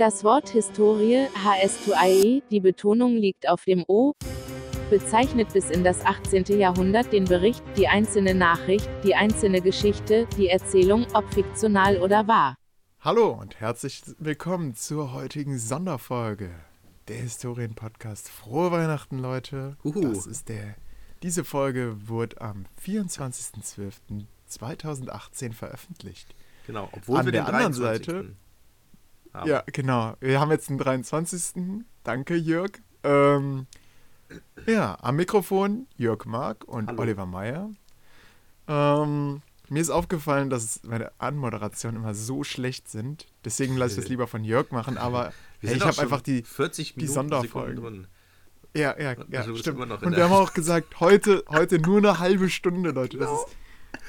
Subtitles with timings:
[0.00, 4.14] Das Wort Historie, HS2IE, die Betonung liegt auf dem O,
[4.88, 6.58] bezeichnet bis in das 18.
[6.58, 12.56] Jahrhundert den Bericht, die einzelne Nachricht, die einzelne Geschichte, die Erzählung, ob fiktional oder wahr.
[13.00, 16.48] Hallo und herzlich willkommen zur heutigen Sonderfolge
[17.08, 18.30] der Historien-Podcast.
[18.30, 19.76] Frohe Weihnachten, Leute.
[19.84, 20.00] Uhu.
[20.00, 20.76] Das ist der.
[21.22, 26.34] Diese Folge wurde am 24.12.2018 veröffentlicht.
[26.66, 28.06] Genau, obwohl An wir der den anderen 23.
[28.06, 28.34] Seite-
[29.32, 29.48] haben.
[29.48, 30.14] Ja, genau.
[30.20, 31.84] Wir haben jetzt den 23.
[32.04, 32.72] Danke, Jörg.
[33.02, 33.66] Ähm,
[34.66, 37.02] ja, am Mikrofon Jörg Mark und Hallo.
[37.02, 37.70] Oliver Meyer.
[38.68, 43.26] Ähm, mir ist aufgefallen, dass meine Anmoderationen immer so schlecht sind.
[43.44, 44.98] Deswegen lasse ich das lieber von Jörg machen.
[44.98, 46.42] Aber hey, ich habe einfach die.
[46.42, 47.76] 40 die Minuten Sonderfolgen.
[47.76, 48.06] Sekunden drin.
[48.74, 49.80] Ja, ja, ja, bist stimmt.
[49.80, 53.18] Und wir haben auch gesagt, heute, heute nur eine halbe Stunde, Leute.
[53.18, 53.46] Das ist,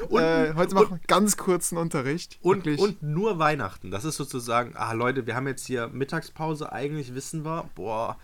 [0.10, 2.40] Und, äh, heute machen wir ganz kurzen Unterricht.
[2.42, 3.92] und, und nur Weihnachten.
[3.92, 8.18] Das ist sozusagen, ah Leute, wir haben jetzt hier Mittagspause, eigentlich wissen wir, boah,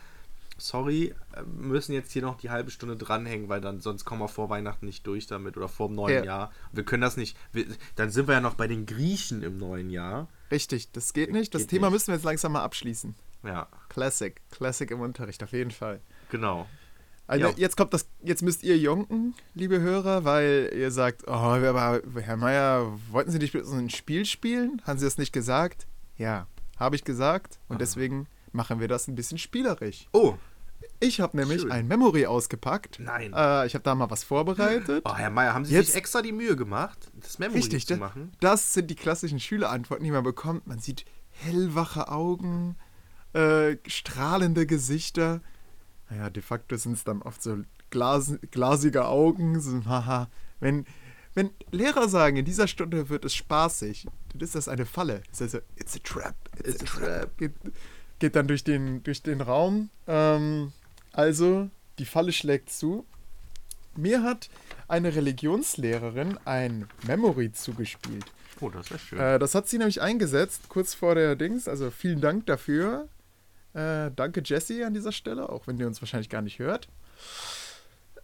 [0.58, 4.28] sorry, äh, müssen jetzt hier noch die halbe Stunde dranhängen, weil dann sonst kommen wir
[4.28, 6.24] vor Weihnachten nicht durch damit oder vor dem neuen Ja.
[6.26, 6.52] Jahr.
[6.72, 9.90] Wir können das nicht, wir, dann sind wir ja noch bei den Griechen im neuen
[9.90, 10.28] Jahr.
[10.50, 11.54] Richtig, das geht nicht.
[11.54, 11.94] Das Geht Thema nicht.
[11.94, 13.14] müssen wir jetzt langsam mal abschließen.
[13.44, 14.42] Ja, Classic.
[14.50, 16.02] Classic im Unterricht, auf jeden Fall.
[16.32, 16.66] genau.
[17.28, 22.02] Also jetzt kommt das, jetzt müsst ihr jonken, liebe Hörer, weil ihr sagt, oh, aber
[22.22, 24.82] Herr Meier, wollten Sie nicht mit uns ein Spiel spielen?
[24.86, 25.88] Haben Sie das nicht gesagt?
[26.18, 27.80] Ja, habe ich gesagt und Ah.
[27.80, 30.08] deswegen machen wir das ein bisschen spielerisch.
[30.14, 30.36] Oh,
[31.00, 31.72] Ich habe nämlich Schön.
[31.72, 33.00] ein Memory ausgepackt.
[33.00, 33.34] Nein.
[33.36, 35.04] Äh, ich habe da mal was vorbereitet.
[35.06, 37.94] oh Herr Meier, haben Sie Jetzt- sich extra die Mühe gemacht, das Memory Richtig, zu
[37.94, 38.32] das, machen?
[38.40, 40.66] das sind die klassischen Schülerantworten, die man bekommt.
[40.66, 42.78] Man sieht hellwache Augen,
[43.34, 45.42] äh, strahlende Gesichter.
[46.10, 47.58] Naja, de facto sind es dann oft so
[47.90, 49.60] glas, glasige Augen.
[49.60, 50.30] So, haha.
[50.60, 50.86] Wenn,
[51.34, 55.22] wenn Lehrer sagen, in dieser Stunde wird es spaßig, dann ist das eine Falle.
[55.30, 57.06] Das heißt, so, it's a trap, it's, It's a trap.
[57.06, 57.38] trap.
[57.38, 57.54] Geht,
[58.20, 59.90] geht dann durch den, durch den Raum.
[60.08, 60.72] Ähm,
[61.12, 61.70] also,
[62.00, 63.06] die Falle schlägt zu.
[63.96, 64.50] Mir hat
[64.88, 68.26] eine Religionslehrerin ein Memory zugespielt.
[68.60, 69.20] Oh, das ist schön.
[69.20, 71.68] Äh, das hat sie nämlich eingesetzt, kurz vor der Dings.
[71.68, 73.08] Also vielen Dank dafür.
[73.78, 76.88] Äh, danke Jessie an dieser Stelle, auch wenn ihr uns wahrscheinlich gar nicht hört.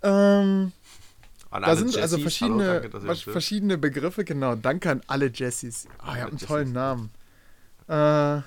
[0.02, 0.72] Ähm,
[1.52, 4.24] da sind also Jessies, verschiedene, hallo, danke, ihr was- verschiedene Begriffe.
[4.26, 5.86] Genau, danke an alle Jessies.
[6.00, 7.12] Ah, ihr Alle habt einen tollen Namen.
[7.88, 8.44] Äh, Ja.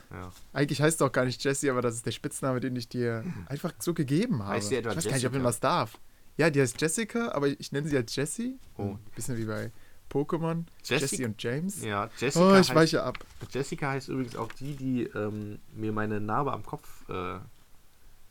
[0.52, 3.22] eigentlich heißt du auch gar nicht Jessie, aber das ist der Spitzname, den ich dir
[3.48, 4.54] einfach so gegeben habe.
[4.54, 5.48] Heißt sie etwa ich weiß gar nicht, ob man Jessica?
[5.48, 5.98] das darf.
[6.38, 8.58] Ja, die heißt Jessica, aber ich nenne sie als Jessie.
[8.76, 8.82] Oh.
[8.82, 9.70] Ein bisschen wie bei
[10.10, 10.64] Pokémon.
[10.84, 11.82] Jessi- Jessie und James.
[11.82, 13.18] Ja, Jessica, Oh, ich heißt, weiche ab.
[13.50, 17.38] Jessica heißt übrigens auch die, die ähm, mir meine Narbe am Kopf äh,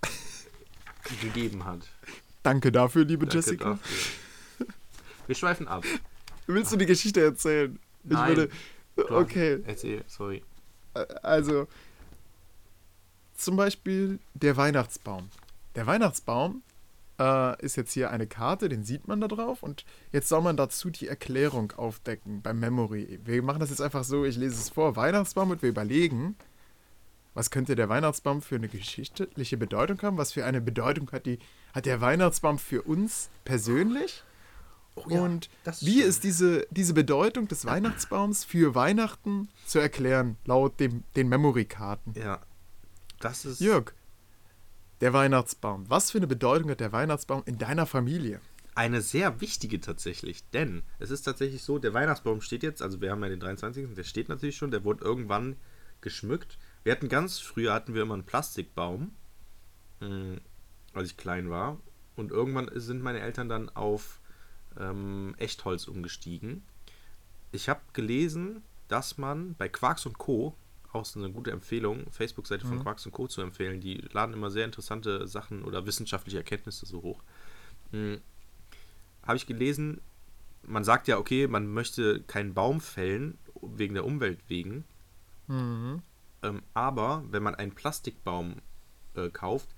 [1.22, 1.80] gegeben hat.
[2.44, 3.72] Danke dafür, liebe Danke Jessica.
[3.72, 4.68] dafür.
[5.28, 5.84] Wir schweifen ab.
[6.48, 7.80] Willst du die Geschichte erzählen?
[8.04, 8.28] Ich Nein.
[8.38, 8.50] würde.
[9.10, 10.44] Okay, Erzähl, sorry.
[11.24, 11.68] also.
[13.36, 15.30] Zum Beispiel der Weihnachtsbaum.
[15.76, 16.62] Der Weihnachtsbaum
[17.20, 19.64] äh, ist jetzt hier eine Karte, den sieht man da drauf.
[19.64, 23.20] Und jetzt soll man dazu die Erklärung aufdecken beim Memory.
[23.24, 24.96] Wir machen das jetzt einfach so, ich lese es vor.
[24.96, 26.36] Weihnachtsbaum und wir überlegen,
[27.34, 30.18] was könnte der Weihnachtsbaum für eine geschichtliche Bedeutung haben?
[30.18, 31.40] Was für eine Bedeutung hat, die,
[31.74, 34.24] hat der Weihnachtsbaum für uns persönlich?
[34.96, 36.10] Oh ja, Und ist wie schön.
[36.10, 42.14] ist diese, diese Bedeutung des Weihnachtsbaums für Weihnachten zu erklären, laut dem, den Memory-Karten?
[42.18, 42.40] Ja.
[43.20, 43.60] Das ist.
[43.60, 43.94] Jörg,
[45.02, 45.90] der Weihnachtsbaum.
[45.90, 48.40] Was für eine Bedeutung hat der Weihnachtsbaum in deiner Familie?
[48.76, 53.12] Eine sehr wichtige tatsächlich, denn es ist tatsächlich so, der Weihnachtsbaum steht jetzt, also wir
[53.12, 55.56] haben ja den 23., der steht natürlich schon, der wurde irgendwann
[56.02, 56.58] geschmückt.
[56.84, 59.14] Wir hatten ganz früher hatten wir immer einen Plastikbaum,
[60.02, 60.38] mh,
[60.94, 61.80] als ich klein war.
[62.16, 64.20] Und irgendwann sind meine Eltern dann auf
[64.80, 66.64] ähm, Echtholz umgestiegen.
[67.52, 70.56] Ich habe gelesen, dass man bei Quarks und Co.
[70.96, 73.28] auch so eine gute Empfehlung, Facebook-Seite von Quarks und Co.
[73.28, 73.82] zu empfehlen.
[73.82, 77.24] Die laden immer sehr interessante Sachen oder wissenschaftliche Erkenntnisse so hoch.
[77.92, 78.20] Hm,
[79.24, 80.02] Habe ich gelesen,
[80.64, 84.86] man sagt ja, okay, man möchte keinen Baum fällen, wegen der Umwelt wegen.
[85.48, 86.02] Mhm.
[86.44, 88.62] Ähm, aber wenn man einen Plastikbaum
[89.16, 89.70] äh, kauft,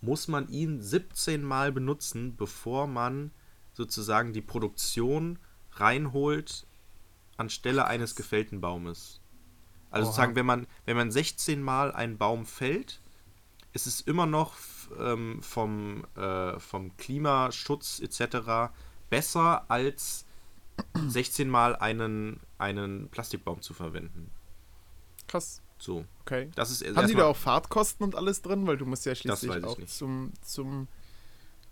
[0.00, 3.30] muss man ihn 17 Mal benutzen, bevor man
[3.72, 5.38] sozusagen die Produktion
[5.72, 6.66] reinholt
[7.36, 9.20] anstelle eines gefällten Baumes.
[9.96, 10.12] Also Oha.
[10.12, 13.00] sozusagen, wenn man, wenn man 16 Mal einen Baum fällt,
[13.72, 14.54] ist es immer noch
[14.98, 18.72] ähm, vom, äh, vom Klimaschutz etc.
[19.10, 20.24] besser als
[21.08, 24.30] 16 Mal einen, einen Plastikbaum zu verwenden.
[25.28, 25.60] Krass.
[25.78, 26.04] So.
[26.22, 26.50] Okay.
[26.54, 28.66] Das ist Haben die da auch Fahrtkosten und alles drin?
[28.66, 29.92] Weil du musst ja schließlich ich auch nicht.
[29.92, 30.88] zum, zum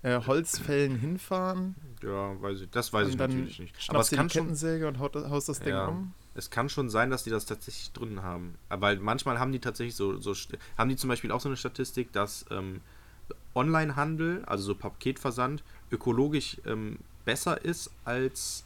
[0.03, 1.75] äh, Holzfällen hinfahren.
[2.03, 2.71] Ja, weiß ich.
[2.71, 3.75] Das weiß ich natürlich nicht.
[3.89, 5.87] Aber es kann die schon, Kettensäge und haust das Ding Ja.
[5.87, 6.13] um.
[6.35, 8.57] Es kann schon sein, dass die das tatsächlich drin haben.
[8.69, 10.35] Weil manchmal haben die tatsächlich so, so
[10.77, 12.81] haben die zum Beispiel auch so eine Statistik, dass ähm,
[13.55, 18.65] Onlinehandel, also so Paketversand, ökologisch ähm, besser ist als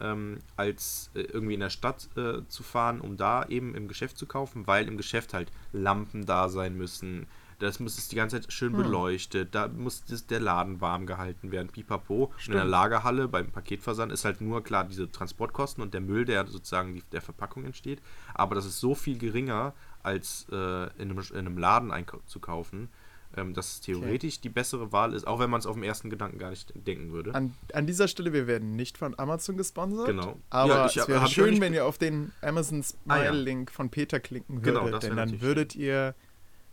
[0.00, 4.16] ähm, als äh, irgendwie in der Stadt äh, zu fahren, um da eben im Geschäft
[4.16, 7.26] zu kaufen, weil im Geschäft halt Lampen da sein müssen.
[7.58, 8.82] Das muss es die ganze Zeit schön Hm.
[8.84, 12.24] beleuchtet, da muss das, der Laden warm gehalten werden, pipapo.
[12.26, 12.64] Und in der.
[12.64, 17.02] Lagerhalle beim Paketversand ist halt nur klar diese Transportkosten und der Müll, der sozusagen die,
[17.12, 18.00] der Verpackung entsteht.
[18.34, 19.74] Aber das ist so viel geringer,
[20.04, 20.54] als äh,
[21.02, 22.88] in, einem, in einem Laden einzukaufen,
[23.36, 26.08] ähm, dass es theoretisch die bessere Wahl ist, auch wenn man es auf den ersten
[26.10, 27.34] Gedanken gar nicht denken würde.
[27.34, 30.06] An, an dieser Stelle, wir werden nicht von Amazon gesponsert.
[30.06, 30.38] Genau.
[30.50, 33.24] Aber Ja, ich es wäre schön, wenn ihr auf den Amazon Ah, ja.
[33.32, 35.02] Smile-Link von Peter klicken Genau, würdet.
[35.02, 36.14] wär denn dann würdet ihr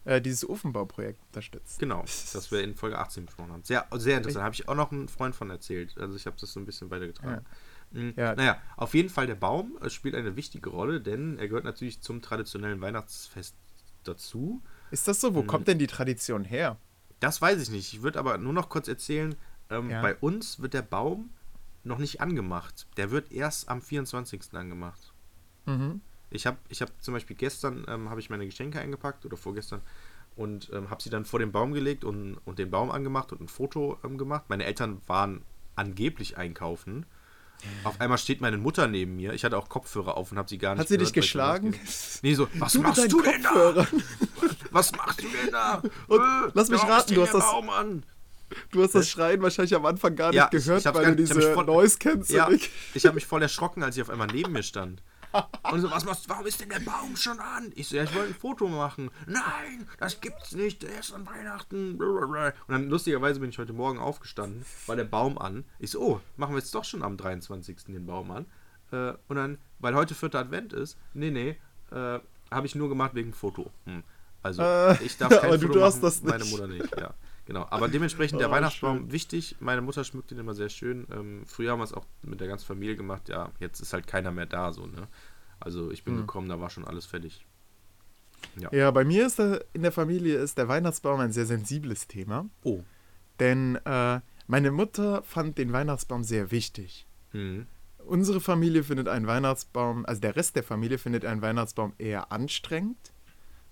[0.05, 1.77] äh, dieses Ofenbauprojekt unterstützen.
[1.79, 3.63] Genau, das wir in Folge 18 besprochen haben.
[3.63, 4.43] Sehr, sehr interessant.
[4.43, 5.97] Habe ich auch noch einen Freund von erzählt.
[5.99, 7.45] Also ich habe das so ein bisschen weitergetragen.
[7.91, 8.13] Mhm.
[8.15, 8.35] Ja.
[8.35, 12.01] Naja, auf jeden Fall der Baum äh, spielt eine wichtige Rolle, denn er gehört natürlich
[12.01, 13.55] zum traditionellen Weihnachtsfest
[14.03, 14.61] dazu.
[14.91, 15.33] Ist das so?
[15.35, 15.47] Wo Mhm.
[15.47, 16.77] kommt denn die Tradition her?
[17.19, 17.93] Das weiß ich nicht.
[17.93, 19.35] Ich würde aber nur noch kurz erzählen,
[19.69, 20.01] ähm, Ja.
[20.01, 21.29] bei uns wird der Baum
[21.83, 22.87] noch nicht angemacht.
[22.97, 24.53] Der wird erst am 24.
[24.57, 25.13] angemacht.
[25.65, 26.01] Mhm.
[26.35, 29.81] Ich habe ich hab zum Beispiel gestern ähm, habe ich meine Geschenke eingepackt oder vorgestern
[30.35, 33.41] und ähm, habe sie dann vor den Baum gelegt und, und den Baum angemacht und
[33.41, 34.43] ein Foto ähm, gemacht.
[34.49, 35.41] Meine Eltern waren
[35.75, 37.05] angeblich einkaufen.
[37.85, 39.33] Auf einmal steht meine Mutter neben mir.
[39.33, 41.65] Ich hatte auch Kopfhörer auf und habe sie gar nicht Hat sie dich gehört, weil
[41.65, 42.19] ich geschlagen?
[42.21, 43.87] Nee, so, was Du machst du denn da?
[44.71, 45.81] Was machst du denn da?
[46.07, 48.03] Und Äh, lass mich raten, du hast das- Baum an?
[48.71, 51.05] Du hast das Schreien wahrscheinlich am Anfang gar nicht Ja, ich- gehört, ich hab's weil
[51.05, 52.29] gar du ich diese voll- Noise kennst.
[52.29, 55.01] Ja, ich- ich habe mich voll erschrocken, als sie auf einmal neben mir stand.
[55.71, 56.29] Und so, was machst du?
[56.29, 57.71] Warum ist denn der Baum schon an?
[57.75, 59.09] Ich so, ja, ich wollte ein Foto machen.
[59.27, 60.83] Nein, das gibt's nicht.
[60.83, 61.99] Der ist an Weihnachten.
[62.01, 65.65] Und dann lustigerweise bin ich heute Morgen aufgestanden, war der Baum an.
[65.79, 67.85] Ich so, oh, machen wir jetzt doch schon am 23.
[67.87, 68.45] den Baum an.
[68.91, 71.57] Äh, und dann, weil heute vierter Advent ist, nee, nee,
[71.91, 72.19] äh,
[72.51, 73.71] habe ich nur gemacht wegen Foto.
[73.85, 74.03] Hm.
[74.43, 76.31] Also, Äh, ich darf kein aber du Foto darfst machen, das nicht.
[76.31, 77.13] meine Mutter nicht, ja.
[77.45, 79.11] Genau, aber dementsprechend der Oh, Weihnachtsbaum schön.
[79.11, 79.55] wichtig.
[79.59, 81.05] Meine Mutter schmückt den immer sehr schön.
[81.11, 83.29] Ähm, früher haben wir es auch mit der ganzen Familie gemacht.
[83.29, 85.07] Ja, jetzt ist halt keiner mehr da, so, ne?
[85.59, 86.21] Also ich bin Hm.
[86.21, 87.45] gekommen, da war schon alles fertig.
[88.71, 92.47] Ja, bei mir ist der, in der Familie ist der Weihnachtsbaum ein sehr sensibles Thema.
[92.63, 92.83] Oh.
[93.39, 97.07] Denn äh, meine Mutter fand den Weihnachtsbaum sehr wichtig.
[97.33, 97.67] Mhm.
[98.05, 102.97] Unsere Familie findet einen Weihnachtsbaum, also der Rest der Familie findet einen Weihnachtsbaum eher anstrengend,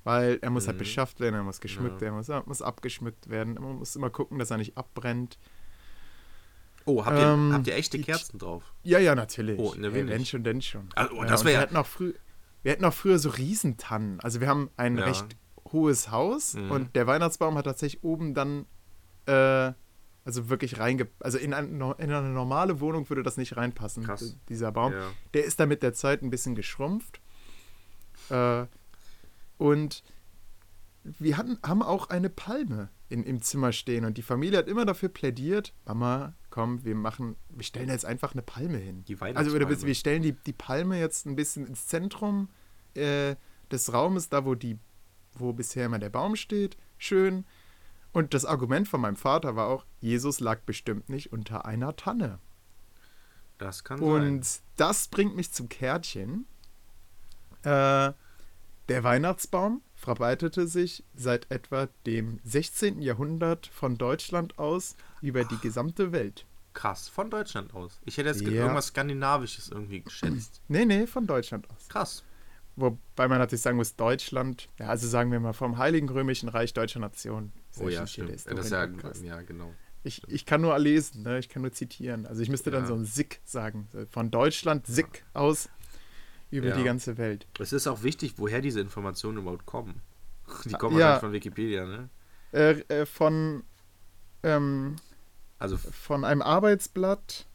[0.04, 0.80] weil er muss halt Mhm.
[0.80, 2.02] beschafft werden, er muss geschmückt Ja.
[2.02, 5.38] werden, er muss, muss abgeschmückt werden, man muss immer gucken, dass er nicht abbrennt.
[6.86, 8.74] Oh, habt ihr, Ähm, habt ihr echte Kerzen drauf?
[8.84, 9.58] Ja, ja, natürlich.
[9.60, 10.12] Oh, ne, wenig.
[10.14, 10.90] wenn schon, denn schon.
[10.96, 12.14] Also, oh, Ja, das wär wir ja- hatten auch früh,
[12.62, 14.20] wir hatten auch früher so Riesentannen.
[14.20, 15.06] Also wir haben ein Ja.
[15.06, 15.26] recht
[15.72, 16.72] hohes Haus Mhm.
[16.72, 18.66] und der Weihnachtsbaum hat tatsächlich oben dann
[19.26, 19.72] äh,
[20.26, 21.08] also wirklich reinge...
[21.22, 24.38] Also in, ein, in eine normale Wohnung würde das nicht reinpassen, Krass.
[24.50, 24.92] dieser Baum.
[24.92, 25.12] Ja.
[25.34, 27.22] Der ist dann mit der Zeit ein bisschen geschrumpft.
[28.30, 28.66] Äh,
[29.58, 30.04] und
[31.04, 34.86] wir hatten, haben auch eine Palme in, im Zimmer stehen und die Familie hat immer
[34.86, 39.04] dafür plädiert, Mama, komm, wir machen, wir stellen jetzt einfach eine Palme hin.
[39.06, 42.50] Die Also oder wir stellen die, die Palme jetzt ein bisschen ins Zentrum
[42.96, 43.36] äh,
[43.72, 44.80] des Raumes, da wo die,
[45.34, 47.46] wo bisher immer der Baum steht, schön.
[48.14, 52.40] Und das Argument von meinem Vater war auch, Jesus lag bestimmt nicht unter einer Tanne.
[53.58, 54.64] Das kann Und sein.
[54.78, 56.46] das bringt mich zum Kärtchen.
[57.64, 58.14] Äh,
[58.90, 63.02] der Weihnachtsbaum verbreitete sich seit etwa dem 16.
[63.02, 66.46] Jahrhundert von Deutschland aus über die gesamte Welt.
[66.74, 68.00] Krass, von Deutschland aus.
[68.04, 68.50] Ich hätte jetzt Ja.
[68.50, 70.62] irgendwas Skandinavisches irgendwie geschätzt.
[70.68, 71.88] Nee, nee, von Deutschland aus.
[71.88, 72.24] Krass.
[72.76, 76.74] Wobei man natürlich sagen muss, Deutschland, ja, also sagen wir mal vom Heiligen Römischen Reich
[76.74, 77.52] Deutscher Nation.
[77.80, 78.30] Oh ja, stimmt.
[78.30, 78.86] Ja, das ist ja,
[79.24, 79.72] ja, genau.
[80.04, 81.38] ich, ich kann nur lesen, ne?
[81.38, 82.26] ich kann nur zitieren.
[82.26, 82.88] Also ich müsste dann Ja.
[82.88, 83.88] so ein Sick sagen.
[84.10, 85.70] Von Deutschland, Sick aus
[86.54, 86.78] über Ja.
[86.78, 87.48] die ganze Welt.
[87.60, 90.02] Es ist auch wichtig, woher diese Informationen überhaupt kommen.
[90.66, 91.14] Die kommen Ja.
[91.14, 92.10] halt von Wikipedia, ne?
[92.52, 93.64] Äh, äh, von,
[94.44, 94.96] ähm,
[95.60, 97.48] Also, von einem Arbeitsblatt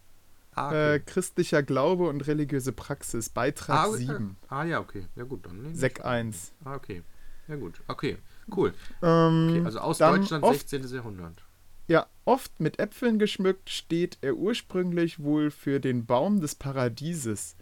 [0.54, 1.02] ah, äh, okay.
[1.06, 3.98] Christlicher Glaube und religiöse Praxis, Beitrag ah, okay.
[3.98, 5.06] 7, ah, ja, okay.
[5.14, 5.66] Ja, gut, dann.
[5.70, 6.06] ich Sek an.
[6.28, 6.52] 1.
[6.64, 7.02] Ah, okay.
[7.46, 7.80] Ja, gut.
[7.88, 8.18] Okay,
[8.56, 8.74] cool.
[9.02, 10.94] Ähm, Okay, also aus Deutschland, oft, 16.
[10.94, 11.42] Jahrhundert.
[11.86, 17.56] Ja, oft mit Äpfeln geschmückt steht er ursprünglich wohl für den Baum des Paradieses.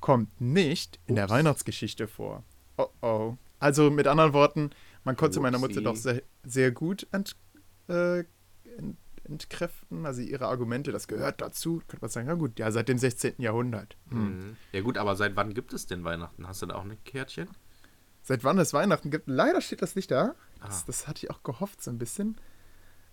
[0.00, 1.28] Kommt nicht in der.
[1.28, 2.44] Weihnachtsgeschichte vor.
[2.76, 3.36] Oh oh.
[3.58, 4.70] Also mit anderen Worten,
[5.04, 5.82] man konnte meiner Mutter Upsi.
[5.84, 7.34] doch sehr, sehr gut ent,
[7.88, 11.82] äh, ent, entkräften, also ihre Argumente, das gehört dazu.
[11.88, 13.34] Könnte man sagen, na gut, ja, seit dem 16.
[13.38, 13.96] Jahrhundert.
[14.10, 14.38] Hm.
[14.50, 14.56] Mhm.
[14.72, 16.46] Ja, gut, aber seit wann gibt es denn Weihnachten?
[16.46, 17.48] Hast du da auch ein Kärtchen?
[18.22, 19.26] Seit wann es Weihnachten gibt?
[19.28, 20.34] Leider steht das nicht da.
[20.60, 20.84] Das, Ah.
[20.86, 22.36] das hatte ich auch gehofft, so ein bisschen.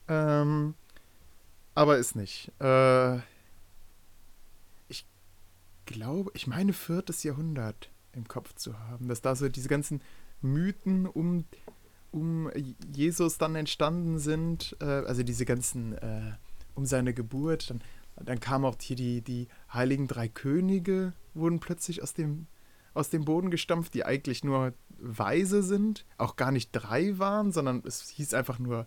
[0.07, 0.75] Ähm,
[1.73, 2.51] aber ist nicht.
[2.59, 3.19] Äh,
[5.85, 10.01] glaube, ich meine viertes Jahrhundert im Kopf zu haben, dass da so diese ganzen
[10.41, 11.45] Mythen um,
[12.11, 12.49] um
[12.93, 16.31] Jesus dann entstanden sind, äh, also diese ganzen, äh,
[16.75, 17.81] um seine Geburt, dann,
[18.23, 22.47] dann kamen auch hier die, die heiligen drei Könige, wurden plötzlich aus dem,
[22.93, 27.83] aus dem Boden gestampft, die eigentlich nur Weise sind, auch gar nicht drei waren, sondern
[27.85, 28.85] es hieß einfach nur,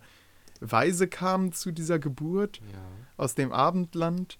[0.61, 2.81] Weise kamen zu dieser Geburt Ja.
[3.17, 4.37] aus dem Abendland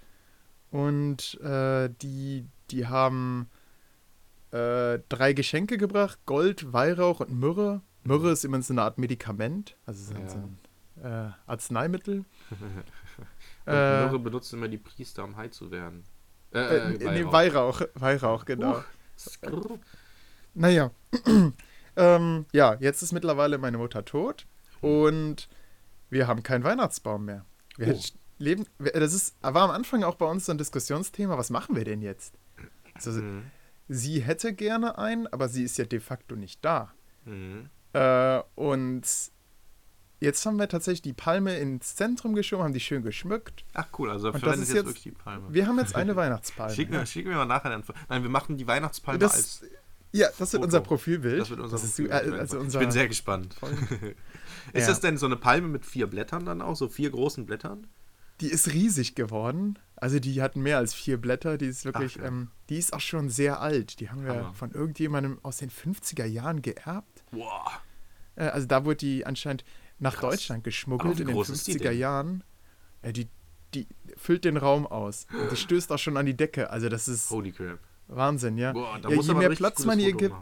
[0.71, 3.49] und äh, die, die haben
[4.51, 7.81] äh, drei Geschenke gebracht: Gold, Weihrauch und Myrrhe.
[8.03, 10.29] Myrrhe ist immer so eine Art Medikament, also so, Ja.
[10.29, 10.57] so ein
[11.03, 12.25] äh, Arzneimittel.
[13.65, 16.03] Und Äh, Myrrhe benutzen immer die Priester, um high zu werden.
[16.53, 17.31] Äh, äh, äh, nee, Weihrauch.
[17.81, 18.83] Weihrauch, Weihrauch, genau.
[19.17, 19.77] Skrrr.
[20.55, 20.89] Naja,
[21.95, 24.47] ähm, ja, jetzt ist mittlerweile meine Mutter tot
[24.81, 25.47] und
[26.09, 27.45] wir haben keinen Weihnachtsbaum mehr.
[27.77, 27.91] Wir Oh.
[27.91, 31.75] hätten- leben, das ist, war am Anfang auch bei uns so ein Diskussionsthema, was machen
[31.75, 32.33] wir denn jetzt?
[32.95, 33.43] Also, Mhm.
[33.87, 36.91] sie hätte gerne einen, aber sie ist ja de facto nicht da.
[37.25, 37.69] Mhm.
[37.93, 39.03] Äh, und
[40.21, 43.63] jetzt haben wir tatsächlich die Palme ins Zentrum geschoben, haben die schön geschmückt.
[43.73, 45.47] Ach cool, also das verwenden ist jetzt jetzt- wirklich die Palme.
[45.53, 46.73] Wir haben jetzt eine Weihnachtspalme.
[46.75, 47.83] Schick mir, schick mir mal nachher den.
[48.09, 49.61] Nein, wir machen die Weihnachtspalme das, als.
[50.11, 50.63] ja, das wird Foto.
[50.65, 51.41] unser Profilbild.
[51.41, 53.55] Das wird unser ist, Profil- äh, also unser, Ich bin sehr gespannt.
[54.73, 54.87] ist Ja.
[54.87, 56.75] das denn so eine Palme mit vier Blättern dann auch?
[56.75, 57.87] So vier großen Blättern?
[58.41, 59.77] Die ist riesig geworden.
[59.95, 61.57] Also die hat mehr als vier Blätter.
[61.57, 63.99] Die ist wirklich, Ach, ähm, die ist auch schon sehr alt.
[63.99, 64.53] Die haben wir Hammer.
[64.53, 67.23] von irgendjemandem aus den 50er Jahren geerbt.
[67.31, 67.81] Boah.
[68.35, 69.65] Äh, also da wurde die anscheinend
[69.99, 70.31] nach Krass.
[70.31, 71.99] Deutschland geschmuggelt in den groß ist die 50er denn?
[71.99, 72.43] Jahren.
[73.01, 73.27] Äh, die,
[73.73, 75.27] die füllt den Raum aus.
[75.31, 76.69] Und die stößt auch schon an die Decke.
[76.69, 77.79] Also das ist Holy crap.
[78.07, 78.71] Wahnsinn, ja.
[78.71, 80.35] Boah, ja je mehr Platz man ihr gibt,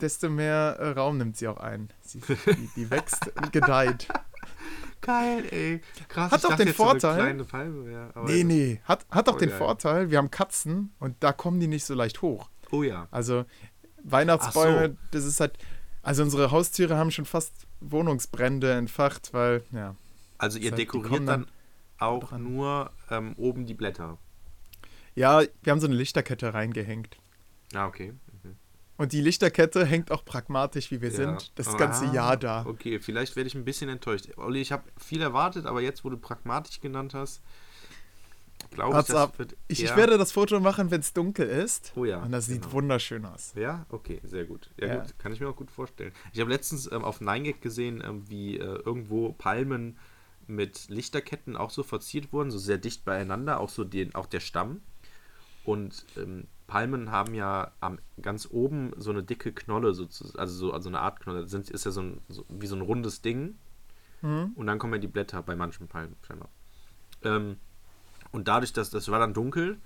[0.00, 1.90] desto mehr äh, Raum nimmt sie auch ein.
[2.00, 4.08] Sie, die, die wächst und gedeiht.
[5.06, 5.80] Geil, ey.
[6.08, 6.32] Krass.
[6.32, 8.80] Hat doch den so Vorteil- kleine Palme, aber- Nee, nee.
[8.84, 9.58] Hat, hat auch Voll den geil.
[9.58, 12.48] Vorteil, wir haben Katzen und da kommen die nicht so leicht hoch.
[12.70, 13.06] Oh ja.
[13.10, 13.44] Also
[14.02, 15.56] Weihnachtsbäume, Ach das ist halt.
[16.02, 19.94] Also unsere Haustiere haben schon fast Wohnungsbrände entfacht, weil, ja.
[20.38, 21.46] Also ihr die dekoriert dann, dann
[21.98, 22.42] auch dran.
[22.42, 24.18] nur ähm, oben die Blätter.
[25.14, 27.16] Ja, wir haben so eine Lichterkette reingehängt.
[27.72, 28.12] Ah, okay.
[28.96, 31.16] Und die Lichterkette hängt auch pragmatisch, wie wir Ja.
[31.16, 32.64] sind, das ganze Ah, Jahr da.
[32.66, 34.28] Okay, vielleicht werde ich ein bisschen enttäuscht.
[34.36, 37.42] Olli, ich habe viel erwartet, aber jetzt, wo du pragmatisch genannt hast,
[38.70, 39.36] glaube ich, up?
[39.38, 41.92] wird Ich, ich werde das Foto machen, wenn es dunkel ist.
[41.96, 42.72] Oh ja, Und das sieht genau.
[42.72, 43.52] wunderschön aus.
[43.56, 44.70] Ja, okay, sehr gut.
[44.78, 44.96] Ja, Ja.
[45.00, 46.12] gut, kann ich mir auch gut vorstellen.
[46.32, 49.98] Ich habe letztens ähm, auf 9gag gesehen, ähm, wie äh, irgendwo Palmen
[50.46, 54.40] mit Lichterketten auch so verziert wurden, so sehr dicht beieinander, auch so den, auch der
[54.40, 54.82] Stamm.
[55.64, 60.72] Und ähm, Palmen haben ja am, ganz oben so eine dicke Knolle, sozusagen, also so
[60.72, 61.42] also eine Art Knolle.
[61.42, 63.56] Das sind, ist ja so, ein, so wie so ein rundes Ding.
[64.22, 64.52] Mhm.
[64.54, 66.48] Und dann kommen ja die Blätter bei manchen Palmen scheinbar.
[67.22, 67.56] Ähm,
[68.32, 69.78] und dadurch, dass das war dann dunkel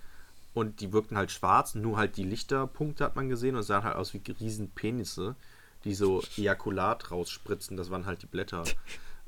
[0.54, 3.96] und die wirkten halt schwarz, nur halt die Lichterpunkte hat man gesehen und sahen halt
[3.96, 5.36] aus wie riesen Penisse,
[5.84, 7.76] die so Ejakulat rausspritzen.
[7.76, 8.64] Das waren halt die Blätter,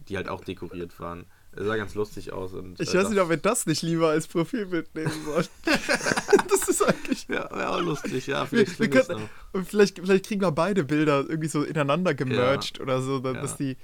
[0.08, 1.26] die halt auch dekoriert waren.
[1.52, 2.52] Es sah ganz lustig aus.
[2.52, 5.46] Und, Ich äh, weiß nicht, ob wir das nicht lieber als Profilbild nehmen sollen.
[6.48, 7.26] das ist eigentlich.
[7.28, 8.42] Ja, wäre auch lustig, ja.
[8.52, 9.28] Wir, Vielleicht wir ich's können,
[9.64, 13.40] vielleicht, vielleicht kriegen wir beide Bilder irgendwie so ineinander gemerged oder so, da- Ja.
[13.42, 13.76] dass, die,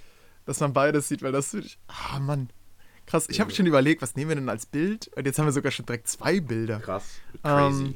[0.44, 1.78] dass man beides sieht, weil das ich.
[1.88, 2.50] Ah, Mann.
[3.06, 3.26] Krass.
[3.28, 3.56] Ich habe Ja.
[3.56, 5.08] schon überlegt, was nehmen wir denn als Bild?
[5.16, 6.78] Und jetzt haben wir sogar schon direkt zwei Bilder.
[6.80, 7.04] Krass.
[7.42, 7.84] Crazy.
[7.84, 7.94] Ähm,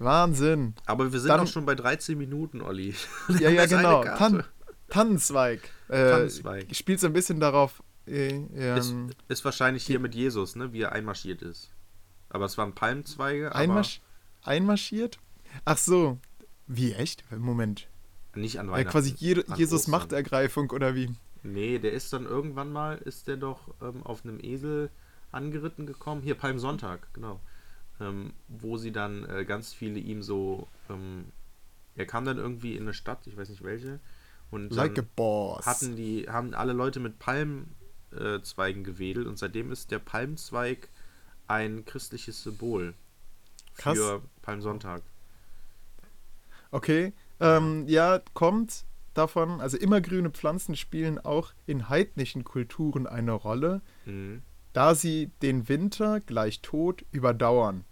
[0.00, 0.74] Wahnsinn.
[0.86, 2.94] Aber wir sind dann- auch schon bei 13 Minuten, Olli.
[3.38, 4.02] Ja, ja, genau.
[4.04, 4.42] Tan
[4.88, 5.60] Tannenzweig.
[5.88, 6.66] Äh, Tannenzweig.
[6.74, 7.82] Spielt so ein bisschen darauf.
[8.06, 11.70] Äh, Ist, ähm, ist wahrscheinlich hier mit Jesus, ne, wie er einmarschiert ist.
[12.28, 14.00] Aber es waren Palmzweige, einmarsch
[14.42, 15.18] einmarschiert?
[15.64, 16.18] Ach so.
[16.66, 17.24] Wie echt?
[17.30, 17.88] Moment.
[18.34, 18.90] nicht an Ja, Weihnachten.
[18.90, 19.90] quasi Je Jesus Ostern.
[19.92, 21.10] Machtergreifung oder wie?
[21.42, 24.90] Nee, der ist dann irgendwann mal, ist der doch ähm, auf einem Esel
[25.30, 26.22] angeritten gekommen.
[26.22, 27.40] Hier, Palmsonntag, genau.
[28.00, 31.26] Ähm, wo sie dann äh, ganz viele ihm so, ähm,
[31.96, 34.00] er kam dann irgendwie in eine Stadt, ich weiß nicht welche,
[34.50, 35.64] und Like a dann boss.
[35.66, 37.72] hatten die, haben alle Leute mit Palmzweigen
[38.18, 40.88] äh, Zweigen gewedelt und seitdem ist der Palmzweig
[41.46, 42.94] ein christliches Symbol
[43.76, 43.98] Krass.
[43.98, 45.02] für Palmsonntag.
[46.70, 47.12] Okay.
[47.40, 54.42] Ähm, ja, kommt davon, also immergrüne Pflanzen spielen auch in heidnischen Kulturen eine Rolle, Mhm.
[54.72, 57.84] da sie den Winter gleich Tod überdauern.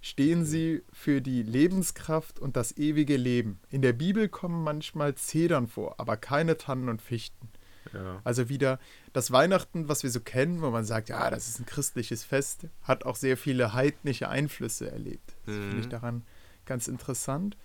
[0.00, 3.60] Stehen sie für die Lebenskraft und das ewige Leben.
[3.70, 7.48] In der Bibel kommen manchmal Zedern vor, aber keine Tannen und Fichten.
[7.92, 8.20] Ja.
[8.24, 8.78] Also wieder
[9.12, 12.66] das Weihnachten, was wir so kennen, wo man sagt, ja, das ist ein christliches Fest,
[12.82, 15.34] hat auch sehr viele heidnische Einflüsse erlebt.
[15.46, 15.90] Das finde ich Mhm.
[15.90, 16.22] daran
[16.64, 17.56] ganz interessant.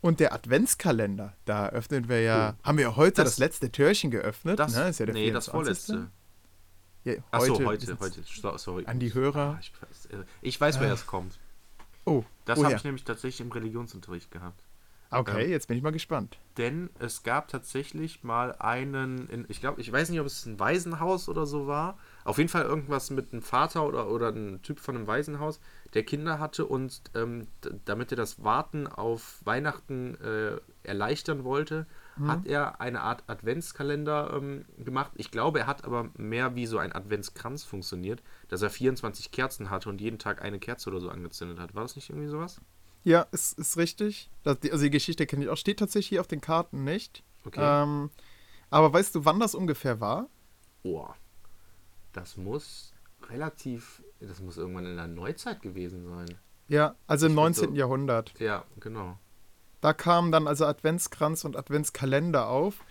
[0.00, 4.10] Und der Adventskalender, da öffnen wir ja, haben wir ja heute das, Das- letzte Türchen
[4.10, 4.58] geöffnet.
[4.58, 4.88] Das, ne?
[4.88, 5.52] Ist ja der nee, das 24..
[5.52, 6.10] vorletzte.
[7.04, 8.84] Ja, heute, heute, heute, so- sorry.
[8.86, 9.56] An die Hörer.
[9.56, 10.94] Ah, Ich weiß, äh, ich weiß woher Ah.
[10.94, 11.38] es kommt.
[12.04, 12.66] Oh, Das woher?
[12.70, 14.60] habe ich nämlich tatsächlich im Religionsunterricht gehabt.
[15.12, 16.38] Okay, Ähm, jetzt bin ich mal gespannt.
[16.56, 20.58] Denn es gab tatsächlich mal einen, in, ich glaube, ich weiß nicht, ob es ein
[20.58, 21.98] Waisenhaus oder so war.
[22.24, 25.60] Auf jeden Fall irgendwas mit einem Vater oder, oder ein Typ von einem Waisenhaus,
[25.94, 27.48] der Kinder hatte und ähm,
[27.84, 31.86] damit er das Warten auf Weihnachten äh, erleichtern wollte,
[32.24, 35.12] hat er eine Art Adventskalender ähm, gemacht.
[35.16, 39.70] Ich glaube, er hat aber mehr wie so ein Adventskranz funktioniert, dass er 24 Kerzen
[39.70, 41.74] hatte und jeden Tag eine Kerze oder so angezündet hat.
[41.74, 42.60] War das nicht irgendwie sowas?
[43.04, 44.30] Ja, ist, ist richtig.
[44.44, 45.56] Das, die, also die Geschichte kenne ich auch.
[45.56, 47.22] Steht tatsächlich hier auf den Karten nicht.
[47.44, 47.60] Okay.
[47.60, 48.10] Ähm,
[48.70, 50.28] aber weißt du, wann das ungefähr war?
[50.84, 51.08] Oh,
[52.12, 52.92] das muss
[53.28, 56.38] relativ, das muss irgendwann in der Neuzeit gewesen sein.
[56.68, 57.70] Ja, also im Ich würd 19.
[57.70, 58.38] so- Jahrhundert.
[58.38, 59.18] Ja, genau.
[59.80, 62.84] Da kamen dann also Adventskranz und Adventskalender auf.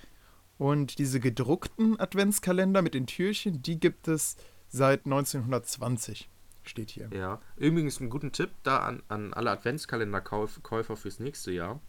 [0.57, 4.35] Und diese gedruckten Adventskalender mit den Türchen, die gibt es
[4.67, 6.29] seit 1920.
[6.63, 7.09] Steht hier.
[7.11, 7.41] Ja.
[7.57, 11.79] Übrigens einen guten Tipp da an, an alle Adventskalenderkäufer fürs nächste Jahr.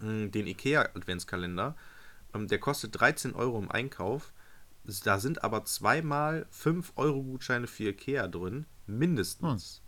[0.00, 1.76] Mm, Den IKEA Adventskalender.
[2.34, 4.32] Ähm, Der kostet 13 Euro im Einkauf.
[5.04, 8.66] Da sind aber zweimal 5 Euro Gutscheine für IKEA drin.
[8.86, 9.82] Mindestens.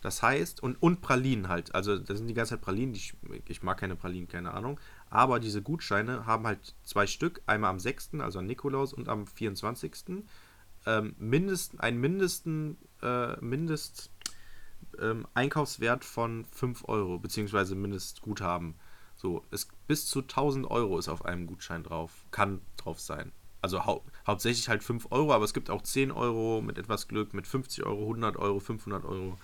[0.00, 1.74] Das heißt, und, und Pralinen halt.
[1.74, 2.92] Also da sind die ganze Zeit Pralinen.
[2.92, 3.14] Die, ich,
[3.48, 4.78] ich mag keine Pralinen, keine Ahnung.
[5.08, 7.40] Aber diese Gutscheine haben halt zwei Stück.
[7.46, 10.24] Einmal am 6., also an Nikolaus, und am 24.
[10.86, 14.10] Ähm, mindest, einen mindesten, äh, Mindest
[15.00, 18.74] ähm, Einkaufswert von 5 Euro, beziehungsweise Mindestguthaben.
[19.16, 22.24] So, es, bis zu 1000 Euro ist auf einem Gutschein drauf.
[22.30, 23.32] Kann drauf sein.
[23.62, 27.32] Also hau hauptsächlich halt 5 Euro, aber es gibt auch 10 Euro mit etwas Glück,
[27.32, 29.38] mit 50 Euro, 100 Euro, 500 Euro.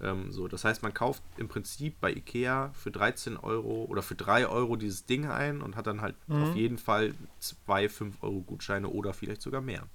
[0.00, 4.16] Ähm, so, das heißt, man kauft im Prinzip bei Ikea für 13 Euro oder für
[4.16, 8.40] 3 Euro dieses Ding ein und hat dann halt auf jeden Fall zwei 5 Euro
[8.40, 9.86] Gutscheine oder vielleicht sogar mehr.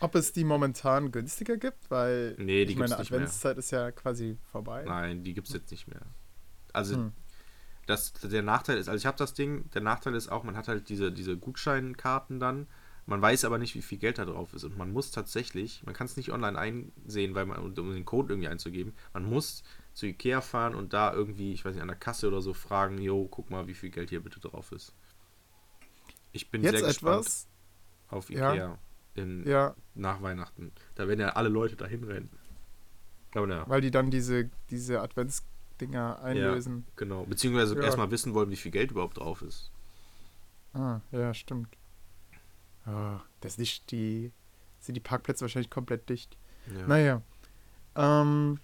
[0.00, 1.90] Ob es die momentan günstiger gibt?
[1.90, 3.20] Weil Nee, die ich meine, nicht mehr.
[3.20, 4.84] Adventszeit ist ja quasi vorbei.
[4.86, 6.00] Nein, die gibt es jetzt nicht mehr.
[6.72, 7.12] Also, Hm.
[7.86, 10.68] das, der Nachteil ist, also ich habe das Ding, der Nachteil ist auch, man hat
[10.68, 12.66] halt diese, diese Gutscheinkarten dann,
[13.06, 15.94] man weiß aber nicht, wie viel Geld da drauf ist und man muss tatsächlich, man
[15.94, 20.06] kann es nicht online einsehen, weil man, um den Code irgendwie einzugeben, man muss zu
[20.06, 23.26] Ikea fahren und da irgendwie, ich weiß nicht, an der Kasse oder so fragen, jo,
[23.28, 24.94] guck mal, wie viel Geld hier bitte drauf ist.
[26.32, 27.48] Ich bin Jetzt sehr gespannt etwas.
[28.08, 28.78] auf Ja.
[29.14, 30.72] In, Ja, nach Weihnachten.
[30.94, 32.30] Da werden ja alle Leute dahin rennen.
[33.34, 33.64] Aber naja.
[33.68, 36.86] weil die dann diese, diese Adventsdinger einlösen.
[36.96, 37.82] Genau, beziehungsweise Ja.
[37.82, 39.70] erstmal wissen wollen, wie viel Geld überhaupt drauf ist.
[40.72, 41.76] Ah, ja, stimmt.
[42.86, 44.32] Ah, das ist die.
[44.80, 46.36] Sind die Parkplätze wahrscheinlich komplett dicht.
[46.74, 46.86] Ja.
[46.86, 47.22] Naja.
[47.96, 48.58] Ähm,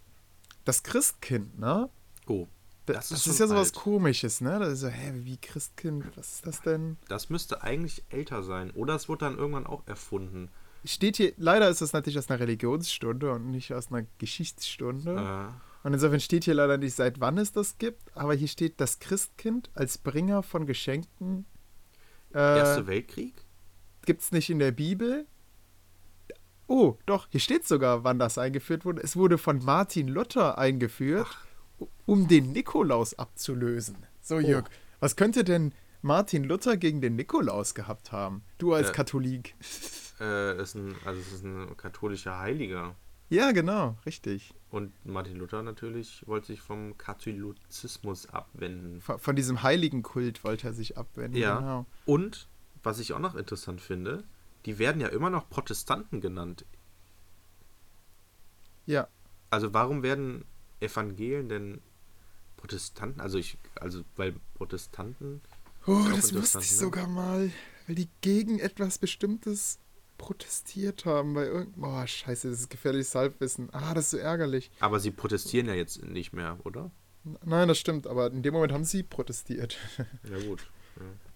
[0.65, 1.91] das Christkind, ne?
[2.27, 2.47] Oh,
[2.87, 3.83] Das, Das ist ist ja sowas alt.
[3.83, 4.59] Komisches, ne?
[4.59, 6.96] Das ist so, hä, wie Christkind, was ist das denn?
[7.09, 8.70] das müsste eigentlich älter sein.
[8.72, 10.49] Oder es wurde dann irgendwann auch erfunden.
[10.85, 15.11] Steht hier, leider ist das natürlich aus einer Religionsstunde und nicht aus einer Geschichtsstunde.
[15.16, 18.81] Äh, Und insofern steht hier leider nicht, seit wann es das gibt, aber hier steht
[18.81, 21.44] das Christkind als Bringer von Geschenken.
[22.33, 23.35] Äh, Erster Weltkrieg?
[24.05, 25.27] Gibt es nicht in der Bibel?
[26.68, 29.03] Oh, doch, hier steht sogar, wann das eingeführt wurde.
[29.03, 31.27] Es wurde von Martin Luther eingeführt,
[32.07, 33.97] um den Nikolaus abzulösen.
[34.21, 34.69] So, Jörg,
[35.01, 38.43] was könnte denn Martin Luther gegen den Nikolaus gehabt haben?
[38.59, 38.93] Du als Äh.
[38.93, 39.55] Katholik.
[40.19, 42.95] Äh, ist ein, also es ist ein katholischer Heiliger.
[43.29, 44.55] Ja, genau, richtig.
[44.71, 49.03] Und Martin Luther natürlich wollte sich vom Katholizismus abwenden.
[49.03, 51.37] Von, von diesem heiligen Kult wollte er sich abwenden.
[51.39, 51.59] Ja.
[51.59, 51.87] Genau.
[52.07, 52.49] Und,
[52.83, 54.25] was ich auch noch interessant finde,
[54.65, 56.65] die werden ja immer noch Protestanten genannt.
[58.87, 59.09] Ja,
[59.51, 60.45] Also warum werden
[60.81, 61.81] Evangelien denn
[62.57, 63.21] Protestanten?
[63.21, 65.41] Also ich, also weil Protestanten
[65.87, 67.51] Oh, das wusste ich sogar mal,
[67.87, 69.79] weil die gegen etwas Bestimmtes
[70.19, 71.85] protestiert haben bei irgendeinem.
[71.85, 73.69] Oh, scheiße, das ist gefährliches Halbwissen.
[73.73, 74.73] Ah, das ist so ärgerlich.
[74.81, 76.91] Aber sie protestieren ja jetzt nicht mehr, oder?
[77.45, 79.79] Nein, das stimmt, aber in dem Moment haben sie protestiert.
[80.29, 80.67] Ja, gut.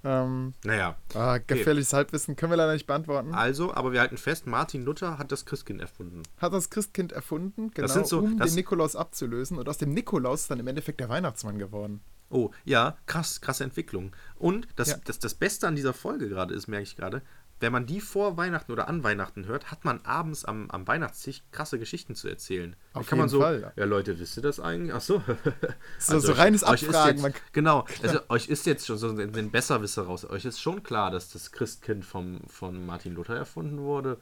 [0.02, 3.34] Ähm, Naja, ah, gefährliches Halbwissen können wir leider nicht beantworten.
[3.34, 6.22] also, aber wir halten fest, Martin Luther hat das Christkind erfunden.
[6.38, 9.58] Hat das Christkind erfunden, genau, sind so- um das- den Nikolaus abzulösen.
[9.58, 12.00] Und aus dem Nikolaus ist dann im Endeffekt der Weihnachtsmann geworden.
[12.32, 14.12] Oh, ja, krass, krasse Entwicklung.
[14.36, 14.96] Und das, Ja.
[15.04, 17.22] das, das Beste an dieser Folge gerade ist, merke ich gerade,
[17.60, 21.42] wenn man die vor Weihnachten oder an Weihnachten hört, hat man abends am, am Weihnachtstisch
[21.52, 22.74] krasse Geschichten zu erzählen.
[22.94, 23.72] Da Auf kann man jeden so, Fall.
[23.76, 24.94] ja Leute, wisst ihr das eigentlich?
[24.94, 25.22] Ach so.
[25.98, 30.02] So- so reines Abfragen, man- Jetzt, genau, also euch ist jetzt schon so den Besserwisser
[30.04, 30.24] raus.
[30.28, 34.18] Euch ist schon klar, dass das Christkind vom, von Martin Luther erfunden wurde.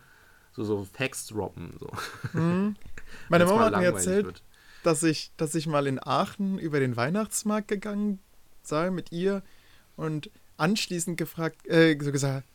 [0.52, 1.74] So, so Facts droppen.
[1.78, 1.90] So.
[2.32, 2.74] Meine
[3.28, 4.42] Wenn's Mama hat mir erzählt, wird.
[4.82, 8.18] dass ich, dass ich mal in Aachen über den Weihnachtsmarkt gegangen
[8.62, 9.42] sei mit ihr
[9.96, 12.46] und anschließend gefragt, äh, so gesagt,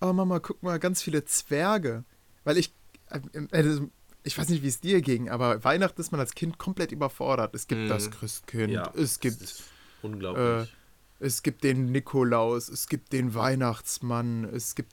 [0.00, 2.04] oh Mama, guck mal, ganz viele Zwerge.
[2.44, 2.72] Weil ich,
[3.10, 3.20] äh,
[3.52, 3.88] also,
[4.22, 7.54] ich weiß nicht, wie es dir ging, aber Weihnachten ist man als Kind komplett überfordert.
[7.54, 7.88] Es gibt Mhm.
[7.88, 9.62] das Christkind, Ja, es gibt
[10.02, 10.74] unglaublich.
[11.20, 14.92] es gibt den Nikolaus, es gibt den Weihnachtsmann, es gibt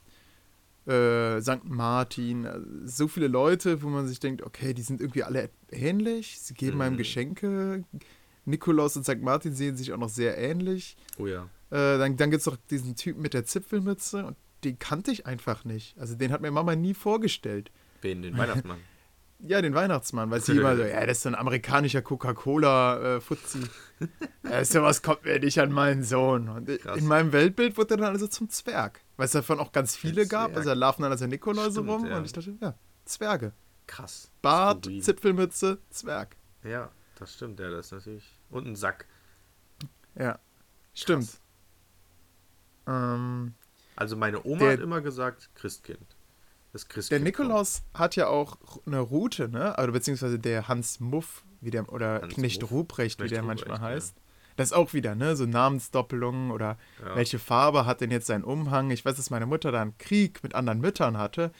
[0.86, 1.64] äh, St.
[1.64, 2.46] Martin.
[2.46, 6.38] Also So viele Leute, wo man sich denkt, okay, die sind irgendwie alle ähnlich.
[6.40, 6.98] Sie geben einem Mhm.
[6.98, 7.84] Geschenke.
[8.44, 9.22] Nikolaus und St.
[9.22, 10.96] Martin sehen sich auch noch sehr ähnlich.
[11.18, 11.48] oh ja.
[11.70, 15.26] Äh, dann dann gibt es noch diesen Typen mit der Zipfelmütze und den kannte ich
[15.26, 15.98] einfach nicht.
[15.98, 17.70] Also den hat mir Mama nie vorgestellt.
[18.00, 18.78] Wen, den Weihnachtsmann?
[19.46, 23.60] Ja, den Weihnachtsmann, weil sie immer so, ja, das ist so ein amerikanischer Coca-Cola-Fuzzi.
[24.44, 26.48] äh, sowas kommt mir nicht an meinen Sohn.
[26.48, 26.96] Und Krass.
[26.96, 29.02] in meinem Weltbild wurde er dann also zum Zwerg.
[29.18, 30.56] Weil es davon auch ganz viele gab.
[30.56, 32.16] Also da laufen dann also Nikoläuse Stimmt, rum ja.
[32.16, 32.74] und ich dachte, ja,
[33.04, 33.52] Zwerge.
[33.86, 34.30] Krass.
[34.40, 35.02] Bart, Skurril.
[35.02, 36.36] Zipfelmütze, Zwerg.
[36.62, 38.38] Ja, das stimmt, ja, das ist natürlich.
[38.48, 39.06] Und ein Sack.
[40.18, 40.38] Ja,
[40.94, 41.28] stimmt.
[42.86, 43.54] Ähm,
[43.96, 45.98] Also meine Oma Der- hat immer gesagt, Christkind.
[46.72, 47.24] Das der Christkind.
[47.24, 49.74] Nikolaus hat ja auch eine Route, ne?
[49.80, 52.70] Oder beziehungsweise der Hans Muff, wie der, oder Hans Knecht Muff?
[52.72, 53.94] Ruprecht, wie Knecht der Ruprecht, manchmal ja.
[53.96, 54.16] heißt.
[54.56, 55.36] Das ist auch wieder, ne?
[55.36, 57.14] So Namensdoppelungen oder Ja.
[57.16, 58.90] welche Farbe hat denn jetzt sein Umhang?
[58.90, 61.52] Ich weiß, dass meine Mutter da einen Krieg mit anderen Müttern hatte,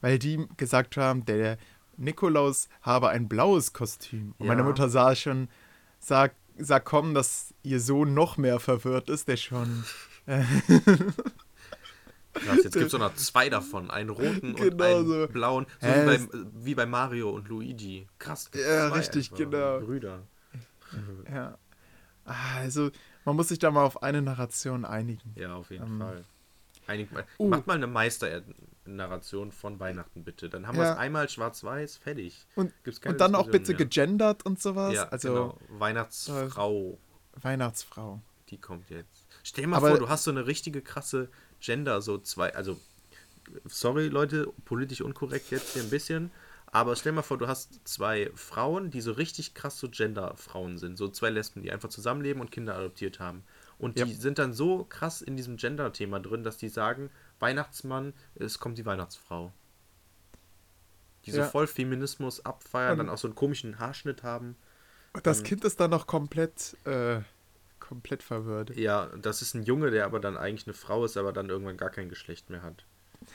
[0.00, 1.58] weil die gesagt haben, der
[1.98, 4.34] Nikolaus habe ein blaues Kostüm.
[4.38, 4.66] Und meine Ja.
[4.66, 5.48] Mutter sah schon,
[5.98, 9.84] sah, sah kommen, dass ihr Sohn noch mehr verwirrt ist, der schon.
[12.46, 13.90] Krass, jetzt gibt es noch zwei davon.
[13.90, 15.28] Einen roten und Genau einen so.
[15.28, 15.66] blauen.
[15.80, 18.06] So wie, bei, wie bei Mario und Luigi.
[18.18, 18.50] Krass.
[18.54, 19.36] Ja, zwei richtig, einfach.
[19.50, 19.80] genau.
[19.80, 20.22] Brüder.
[21.32, 21.58] Ja.
[22.24, 22.90] Ah, Also,
[23.24, 25.32] man muss sich da mal auf eine Narration einigen.
[25.36, 25.98] Ja, auf jeden Ähm.
[26.00, 26.24] Fall.
[26.88, 27.48] Einig, Uh.
[27.48, 30.48] Macht mal eine Meister-Narration von Weihnachten bitte.
[30.48, 30.92] Dann haben wir Ja.
[30.92, 32.46] es einmal schwarz-weiß, fertig.
[32.54, 32.72] Und,
[33.06, 33.78] und dann auch bitte mehr.
[33.78, 34.94] gegendert und sowas.
[34.94, 35.58] Ja, also genau.
[35.80, 36.98] Weihnachtsfrau,
[37.42, 38.20] Weihnachtsfrau.
[38.50, 39.26] die kommt jetzt.
[39.42, 41.28] Stell mal Aber- vor, du hast so eine richtige krasse
[41.60, 42.78] Gender, so zwei, also
[43.64, 46.30] sorry Leute, politisch unkorrekt jetzt hier ein bisschen,
[46.66, 50.96] aber stell mal vor, du hast zwei Frauen, die so richtig krass so Gender-Frauen sind,
[50.98, 53.44] so zwei Lesben, die einfach zusammenleben und Kinder adoptiert haben.
[53.78, 54.06] Und die Ja.
[54.18, 58.86] sind dann so krass in diesem Gender-Thema drin, dass die sagen, Weihnachtsmann, es kommt die
[58.86, 59.52] Weihnachtsfrau.
[61.24, 61.46] Die so Ja.
[61.48, 64.56] voll Feminismus abfeiern, Und- dann auch so einen komischen Haarschnitt haben.
[65.12, 65.44] Und das Ähm.
[65.44, 67.20] Kind ist dann noch komplett, äh,
[67.80, 68.76] komplett verwirrt.
[68.76, 71.76] Ja, das ist ein Junge, der aber dann eigentlich eine Frau ist, aber dann irgendwann
[71.76, 72.84] gar kein Geschlecht mehr hat.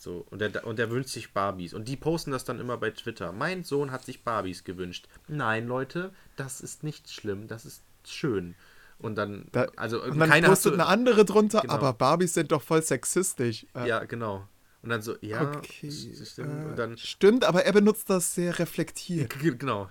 [0.00, 1.74] So, und der, und der wünscht sich Barbies.
[1.74, 3.32] Und die posten das dann immer bei Twitter.
[3.32, 5.08] Mein Sohn hat sich Barbies gewünscht.
[5.26, 8.54] Nein, Leute, das ist nicht schlimm, das ist schön.
[9.00, 11.74] Und dann, Da, also und dann keiner postet so, eine andere drunter, Genau.
[11.74, 13.66] aber Barbies sind doch voll sexistisch.
[13.74, 14.46] Äh, Ja, genau.
[14.82, 15.90] Und dann so, ja, okay.
[15.90, 16.72] stimmt.
[16.72, 19.34] äh, dann, stimmt, aber er benutzt das sehr reflektiert.
[19.40, 19.90] Genau.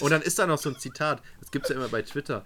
[0.00, 2.44] Und dann ist da noch so ein Zitat, das gibt es ja immer bei Twitter,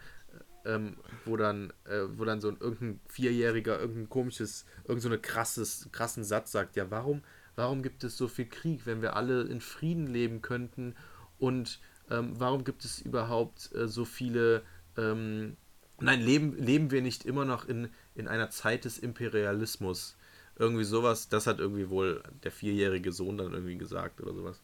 [0.64, 5.88] ähm, wo dann, äh, wo dann so ein irgendein Vierjähriger irgendein komisches, irgend so krasses,
[5.92, 7.22] krassen Satz sagt, ja, warum,
[7.54, 10.94] warum gibt es so viel Krieg, wenn wir alle in Frieden leben könnten
[11.38, 11.80] und
[12.10, 14.62] ähm, warum gibt es überhaupt äh, so viele,
[14.96, 15.56] ähm,
[16.00, 20.16] nein, leben, leben wir nicht immer noch in, in einer Zeit des Imperialismus?
[20.58, 24.62] Irgendwie sowas, das hat irgendwie wohl der vierjährige Sohn dann irgendwie gesagt oder sowas.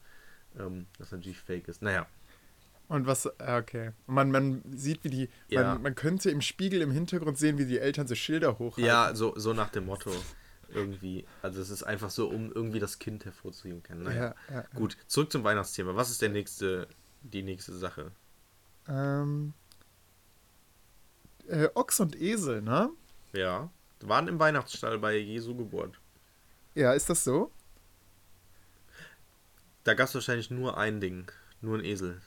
[0.59, 1.83] Ähm, was natürlich fake ist.
[1.83, 2.07] Naja,
[2.93, 3.93] Und was, äh, okay.
[4.07, 5.63] Und man, man sieht, wie die, Ja.
[5.75, 8.85] man, man könnte im Spiegel im Hintergrund sehen, wie die Eltern so Schilder hochhalten.
[8.85, 10.11] ja, so, so nach dem Motto.
[10.69, 11.25] Irgendwie.
[11.43, 14.03] Also es ist einfach so, um irgendwie das Kind hervorzuheben können.
[14.03, 14.35] Naja.
[14.49, 14.65] Ja, ja.
[14.75, 15.97] Gut, zurück zum Weihnachtsthema.
[15.97, 16.87] Was ist der nächste,
[17.23, 18.11] die nächste Sache?
[18.89, 19.53] Ähm,
[21.49, 22.91] äh, Ochs und Esel, ne?
[23.33, 23.71] Ja.
[24.01, 25.99] Waren im Weihnachtsstall bei Jesu Geburt.
[26.75, 27.51] Ja, ist das so?
[29.85, 31.31] Da gab es wahrscheinlich nur ein Ding.
[31.61, 32.21] Nur ein Esel.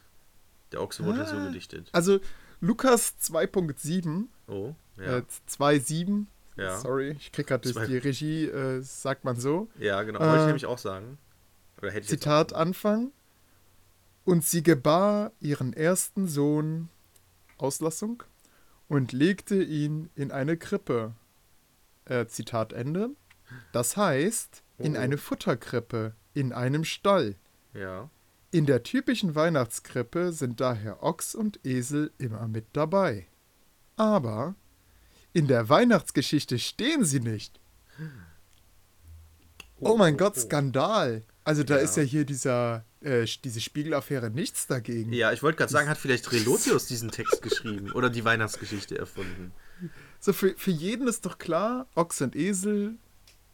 [0.71, 1.47] Der Ochse wurde so Ah.
[1.47, 1.89] gedichtet.
[1.91, 2.19] Also,
[2.61, 5.17] Lukas 2.7, Oh, ja.
[5.17, 6.77] äh, 2.7, Ja.
[6.79, 9.69] sorry, ich krieg gerade die Regie, äh, sagt man so.
[9.79, 10.19] Ja, genau.
[10.19, 11.17] Wollte ich Äh, nämlich auch sagen.
[12.03, 13.11] Zitat auch- Anfang.
[14.23, 16.89] Und sie gebar ihren ersten Sohn,
[17.57, 18.23] Auslassung,
[18.87, 21.13] und legte ihn in eine Krippe.
[22.05, 23.09] Äh, Zitat Ende.
[23.71, 24.99] Das heißt, in Oh.
[24.99, 27.35] eine Futterkrippe, in einem Stall.
[27.73, 28.09] Ja.
[28.55, 33.27] In der typischen Weihnachtskrippe sind daher Ochs und Esel immer mit dabei.
[33.97, 34.55] Aber
[35.33, 37.59] in der Weihnachtsgeschichte stehen sie nicht.
[39.81, 41.23] Oh mein Gott, Skandal.
[41.43, 41.81] Also da Ja.
[41.81, 45.11] ist ja hier dieser, äh, diese Spiegelaffäre nichts dagegen.
[45.11, 49.51] Ja, ich wollte gerade sagen, hat vielleicht Relotius diesen Text geschrieben oder die Weihnachtsgeschichte erfunden.
[50.21, 52.95] So für, für jeden ist doch klar, Ochs und Esel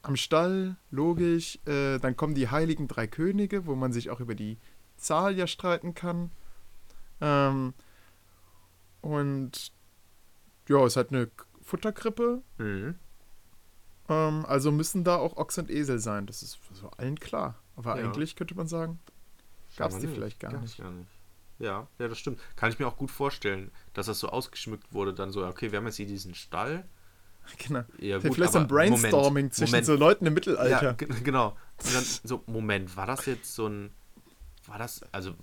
[0.03, 1.57] am Stall, logisch.
[1.65, 4.59] Äh, dann kommen die heiligen drei Könige, wo man sich auch über die
[5.01, 6.31] Zahl ja streiten kann.
[7.19, 7.73] Ähm,
[9.01, 9.71] und
[10.67, 11.29] ja, es hat eine
[11.61, 12.41] Futterkrippe.
[12.57, 12.95] Mhm.
[14.09, 16.25] Ähm, also müssen da auch Ochs und Esel sein.
[16.27, 17.55] Das ist so allen klar.
[17.75, 18.05] Aber Ja.
[18.05, 18.99] eigentlich könnte man sagen,
[19.77, 20.77] gab es die Scheinbar vielleicht gar nicht.
[20.77, 21.09] gar nicht.
[21.59, 22.39] Ja, ja, das stimmt.
[22.55, 25.77] Kann ich mir auch gut vorstellen, dass das so ausgeschmückt wurde, dann so, okay, wir
[25.77, 26.87] haben jetzt hier diesen Stall.
[27.57, 27.83] Genau.
[27.97, 29.85] Ja, vielleicht so ein Brainstorming Moment, zwischen Moment.
[29.87, 30.83] so Leuten im Mittelalter.
[30.83, 31.57] Ja, ge- genau.
[31.83, 33.91] Und dann so, Moment, war das jetzt so ein.
[34.71, 35.01] War das.
[35.11, 35.33] Also,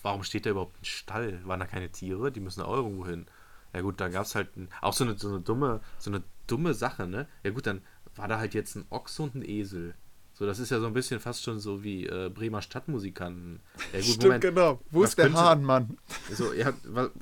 [0.00, 1.40] warum steht da überhaupt ein Stall?
[1.44, 2.30] Waren da keine Tiere?
[2.30, 3.26] Die müssen auch irgendwo hin.
[3.74, 6.22] Ja, gut, da gab es halt ein, auch so eine, so eine dumme, so eine
[6.46, 7.26] dumme Sache, ne?
[7.42, 7.82] Ja, gut, dann
[8.14, 9.96] war da halt jetzt ein Ochse und ein Esel.
[10.34, 13.58] So, das ist ja so ein bisschen fast schon so wie äh, Bremer Stadtmusikanten.
[13.92, 14.80] Ja, gut, Stimmt, genau.
[14.92, 15.98] Wo ist der Hahn, Mann?
[16.32, 16.72] so, ja,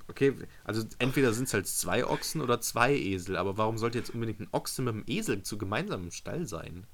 [0.09, 4.11] okay, also entweder sind es halt zwei Ochsen oder zwei Esel, aber warum sollte jetzt
[4.11, 6.87] unbedingt ein Ochse mit einem Esel zu gemeinsam im Stall sein?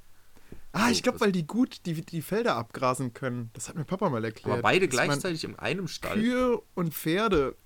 [0.72, 3.50] Ah, ich glaube, weil die gut die, die Felder abgrasen können.
[3.52, 4.52] Das hat mir Papa mal erklärt.
[4.54, 6.14] Aber beide gleichzeitig in einem Stall.
[6.18, 7.56] Kühe und Pferde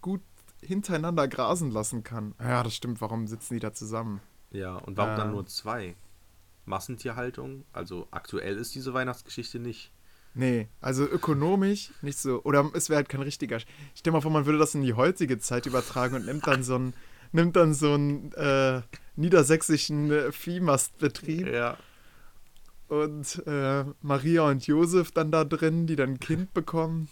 [0.00, 0.22] gut
[0.62, 2.34] hintereinander grasen lassen kann.
[2.40, 3.00] Ja, das stimmt.
[3.02, 4.20] Warum sitzen die da zusammen?
[4.50, 5.32] Ja, und warum dann Ah.
[5.32, 5.94] nur zwei?
[6.64, 7.64] Massentierhaltung?
[7.72, 9.92] Also aktuell ist diese Weihnachtsgeschichte nicht.
[10.36, 12.42] Nee, also ökonomisch nicht so.
[12.42, 13.60] Oder es wäre halt kein richtiger.
[13.60, 13.68] Stell
[14.04, 16.74] dir mal vor, man würde das in die heutige Zeit übertragen und nimmt dann so
[16.76, 16.94] einen,
[17.32, 18.80] nimmt dann so einen äh,
[19.16, 21.76] niedersächsischen äh, Viehmastbetrieb Ja.
[22.88, 27.08] Und äh, Maria und Josef dann da drin, die dann ein Kind bekommen.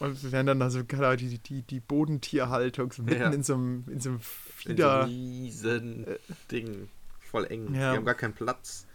[0.00, 3.30] Und wir wären dann da so, die, die, die Bodentierhaltung, so mitten Ja.
[3.30, 5.06] in so einem, in so einem In so Fieder.
[5.06, 6.06] riesen
[6.50, 6.88] Ding.
[7.20, 7.74] Voll eng.
[7.74, 7.92] Ja.
[7.92, 8.86] Die haben gar keinen Platz.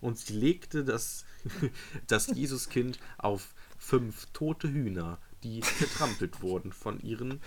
[0.00, 1.24] Und sie legte das,
[2.06, 7.40] das Jesuskind auf fünf tote Hühner, die zertrampelt wurden von ihren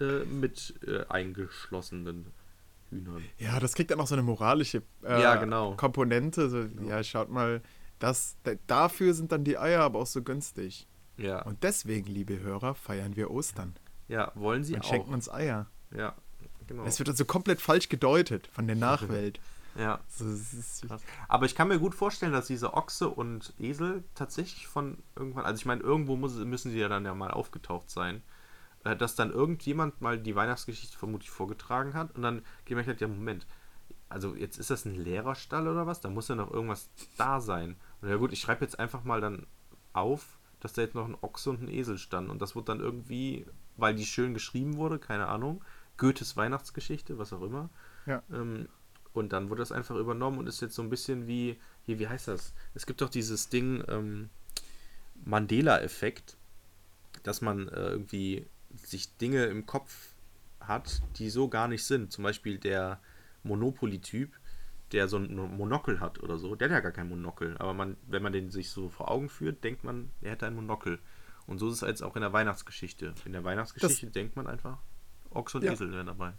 [0.00, 2.26] äh, mit äh, eingeschlossenen
[2.90, 3.24] Hühnern.
[3.38, 5.74] Ja, das kriegt dann auch so eine moralische äh, Ja, genau.
[5.74, 6.48] Komponente.
[6.50, 7.62] So, Ja, schaut mal,
[7.98, 10.86] das, da, dafür sind dann die Eier aber auch so günstig.
[11.16, 13.74] Ja, Und deswegen, liebe Hörer, feiern wir Ostern
[14.08, 14.88] ja wollen sie und auch.
[14.88, 15.66] schenken uns Eier.
[15.96, 16.14] Ja,
[16.66, 16.84] genau.
[16.84, 19.40] Es wird also komplett falsch gedeutet von der Nachwelt.
[19.78, 20.00] ja.
[20.08, 20.86] So, ist.
[21.28, 25.58] Aber ich kann mir gut vorstellen, dass diese Ochse und Esel tatsächlich von irgendwann, also
[25.58, 28.22] ich meine, irgendwo muss, müssen sie ja dann ja mal aufgetaucht sein,
[28.94, 33.46] dass dann irgendjemand mal die Weihnachtsgeschichte vermutlich vorgetragen hat und dann gemerkt hat, ja Moment,
[34.08, 36.00] also jetzt ist das ein Lehrerstall oder was?
[36.00, 37.76] Da muss ja noch irgendwas da sein.
[38.00, 39.46] Und ja gut, ich schreibe jetzt einfach mal dann
[39.92, 42.80] auf, dass da jetzt noch ein Ochse und ein Esel standen und das wird dann
[42.80, 43.46] irgendwie,
[43.76, 45.64] weil die schön geschrieben wurde, keine Ahnung,
[45.96, 47.70] Goethes Weihnachtsgeschichte, was auch immer.
[48.06, 48.22] ja.
[48.30, 48.68] Ähm,
[49.12, 52.06] und dann wurde das einfach übernommen und ist jetzt so ein bisschen wie, hier, wie
[52.06, 52.52] heißt das?
[52.74, 54.28] Es gibt doch dieses Ding, ähm,
[55.24, 56.36] Mandela-Effekt,
[57.22, 58.46] dass man äh, irgendwie
[58.84, 60.14] sich Dinge im Kopf
[60.60, 62.12] hat, die so gar nicht sind.
[62.12, 63.00] Zum Beispiel der
[63.44, 64.32] Monopoly-Typ,
[64.92, 67.56] der so ein Monokel hat oder so, der hat ja gar kein Monokel.
[67.58, 70.54] Aber man, wenn man den sich so vor Augen führt, denkt man, er hätte ein
[70.54, 70.98] Monokel.
[71.46, 73.14] Und so ist es jetzt auch in der Weihnachtsgeschichte.
[73.24, 74.78] In der Weihnachtsgeschichte denkt man einfach,
[75.30, 75.72] Ochs und Ja.
[75.72, 76.32] Esel wären dabei.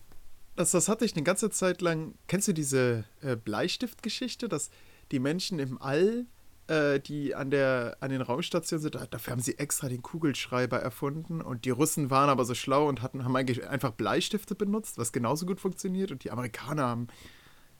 [0.55, 2.15] Das, das hatte ich eine ganze Zeit lang.
[2.27, 4.69] Kennst du diese äh, Bleistiftgeschichte, dass
[5.11, 6.25] die Menschen im All,
[6.67, 10.77] äh, die an, der, an den Raumstationen sind, da- dafür haben sie extra den Kugelschreiber
[10.79, 14.97] erfunden und die Russen waren aber so schlau und hatten, haben eigentlich einfach Bleistifte benutzt,
[14.97, 17.07] was genauso gut funktioniert und die Amerikaner haben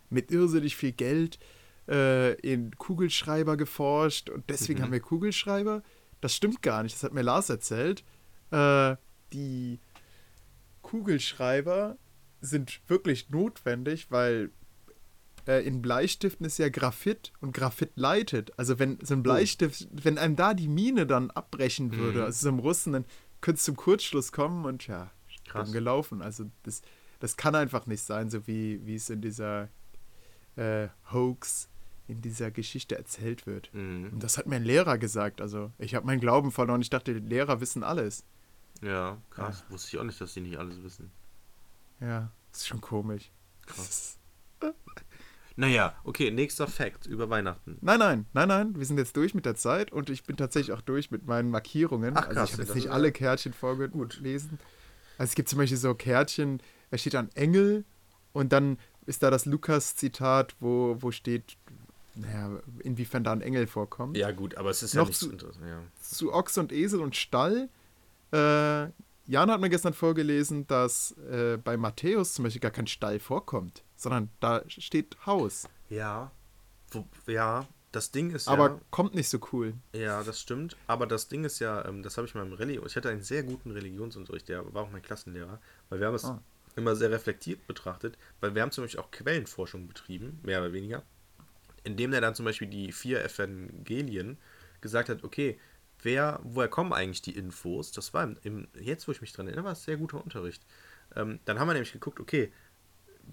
[0.09, 1.37] mit irrsinnig viel Geld
[1.89, 4.83] äh, in Kugelschreiber geforscht und deswegen Mhm.
[4.85, 5.83] haben wir Kugelschreiber.
[6.21, 8.03] Das stimmt gar nicht, das hat mir Lars erzählt.
[8.51, 8.95] Äh,
[9.33, 9.79] die
[10.81, 11.97] Kugelschreiber
[12.41, 14.51] sind wirklich notwendig, weil
[15.47, 18.57] äh, in Bleistiften ist ja Graphit und Graphit leitet.
[18.59, 22.25] Also wenn so ein Bleistift, wenn einem da die Mine dann abbrechen würde, Mhm.
[22.25, 23.05] also so im Russen, dann
[23.41, 25.11] könnte es zum Kurzschluss kommen und ja,
[25.45, 25.71] Krass.
[25.71, 26.21] gelaufen.
[26.21, 26.81] Also das,
[27.19, 29.69] das kann einfach nicht sein, so wie, wie es in dieser
[30.55, 31.69] äh, Hoax,
[32.07, 33.69] in dieser Geschichte erzählt wird.
[33.73, 34.09] Mhm.
[34.13, 35.39] Und das hat mir ein Lehrer gesagt.
[35.41, 36.81] Also ich habe meinen Glauben verloren.
[36.81, 38.23] Ich dachte, die Lehrer wissen alles.
[38.81, 39.63] Ja, krass.
[39.69, 41.11] Wusste ich auch nicht, dass die nicht alles wissen.
[41.99, 43.31] Ja, das ist schon komisch.
[43.65, 44.17] Krass.
[45.57, 47.77] Naja, okay, nächster Fact über Weihnachten.
[47.81, 50.71] Nein, nein, nein, nein, wir sind jetzt durch mit der Zeit und ich bin tatsächlich
[50.75, 52.15] auch durch mit meinen Markierungen.
[52.15, 54.59] Ach, also krass, ich habe jetzt nicht alle Kärtchen vorgelesen.
[55.17, 57.85] Also es gibt zum Beispiel so Kärtchen, da steht dann Engel
[58.33, 61.57] und dann ist da das Lukas-Zitat, wo, wo steht,
[62.13, 64.15] naja, inwiefern da ein Engel vorkommt.
[64.15, 65.65] Ja, gut, aber es ist Noch ja nicht zu- so interessant.
[65.65, 65.81] Ja.
[65.99, 67.69] Zu Ochs und Esel und Stall.
[68.31, 68.89] Äh,
[69.25, 73.83] Jana hat mir gestern vorgelesen, dass äh, bei Matthäus zum Beispiel gar kein Stall vorkommt,
[73.97, 75.67] sondern da steht Haus.
[75.89, 76.31] Ja,
[77.27, 78.79] ja, das Ding ist Aber ja.
[78.91, 79.73] kommt nicht so cool.
[79.93, 80.77] Ja, das stimmt.
[80.87, 82.85] Aber das Ding ist ja, ähm, das habe ich mal im Religion.
[82.85, 86.25] Ich hatte einen sehr guten Religionsunterricht, der war auch mein Klassenlehrer, weil wir haben es
[86.25, 86.41] Ah.
[86.75, 91.03] immer sehr reflektiert betrachtet, weil wir haben zum Beispiel auch Quellenforschung betrieben, mehr oder weniger,
[91.83, 94.37] indem der dann zum Beispiel die vier Evangelien
[94.81, 95.59] gesagt hat, okay,
[96.03, 97.91] wer, woher kommen eigentlich die Infos?
[97.91, 100.63] Das war im, im jetzt, wo ich mich dran erinnere, war es sehr guter Unterricht.
[101.15, 102.51] Ähm, dann haben wir nämlich geguckt, okay,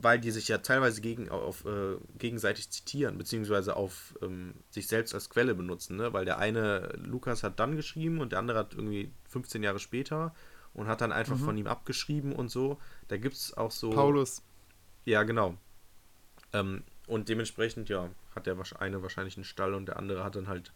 [0.01, 5.15] weil die sich ja teilweise gegen, auf, äh, gegenseitig zitieren, beziehungsweise auf ähm, sich selbst
[5.15, 6.13] als Quelle benutzen, ne?
[6.13, 10.35] Weil der eine, Lukas hat dann geschrieben und der andere hat irgendwie 15 Jahre später
[10.75, 11.45] und hat dann einfach Mhm.
[11.45, 12.79] von ihm abgeschrieben und so.
[13.09, 13.91] Da gibt es auch so.
[13.91, 14.43] Paulus.
[15.05, 15.57] Ja, genau.
[16.53, 20.49] Ähm, und dementsprechend, ja, hat der eine wahrscheinlich einen Stall und der andere hat dann
[20.49, 20.73] halt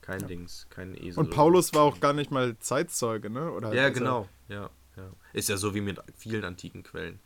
[0.00, 1.20] kein Dings, keinen Esel.
[1.20, 3.50] Und Paulus war auch gar nicht mal Zeitzeuge, ne?
[3.52, 3.72] Oder.
[3.72, 4.28] Ja, also- genau.
[4.48, 5.10] Ja, ja.
[5.32, 7.20] Ist ja so wie mit vielen antiken Quellen,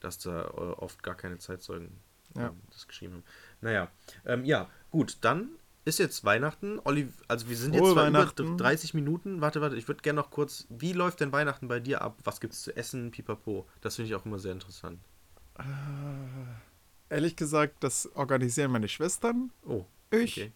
[0.00, 2.00] dass da äh, oft gar keine Zeitzeugen
[2.36, 2.48] Ja.
[2.48, 3.24] ähm, das geschrieben haben.
[3.60, 3.88] Naja,
[4.26, 5.50] ähm, ja, gut, dann
[5.84, 6.78] ist jetzt Weihnachten.
[6.84, 8.58] Olli, also wir sind jetzt zwar über Weihnachten.
[8.58, 9.40] 30 Minuten.
[9.40, 12.18] Warte, warte, ich würde gerne noch kurz, wie läuft denn Weihnachten bei dir ab?
[12.24, 13.66] Was gibt's zu essen, pipapo?
[13.80, 15.00] Das finde ich auch immer sehr interessant.
[17.08, 19.50] Ehrlich gesagt, das organisieren meine Schwestern.
[19.66, 20.38] Oh, Ich.
[20.38, 20.52] okay.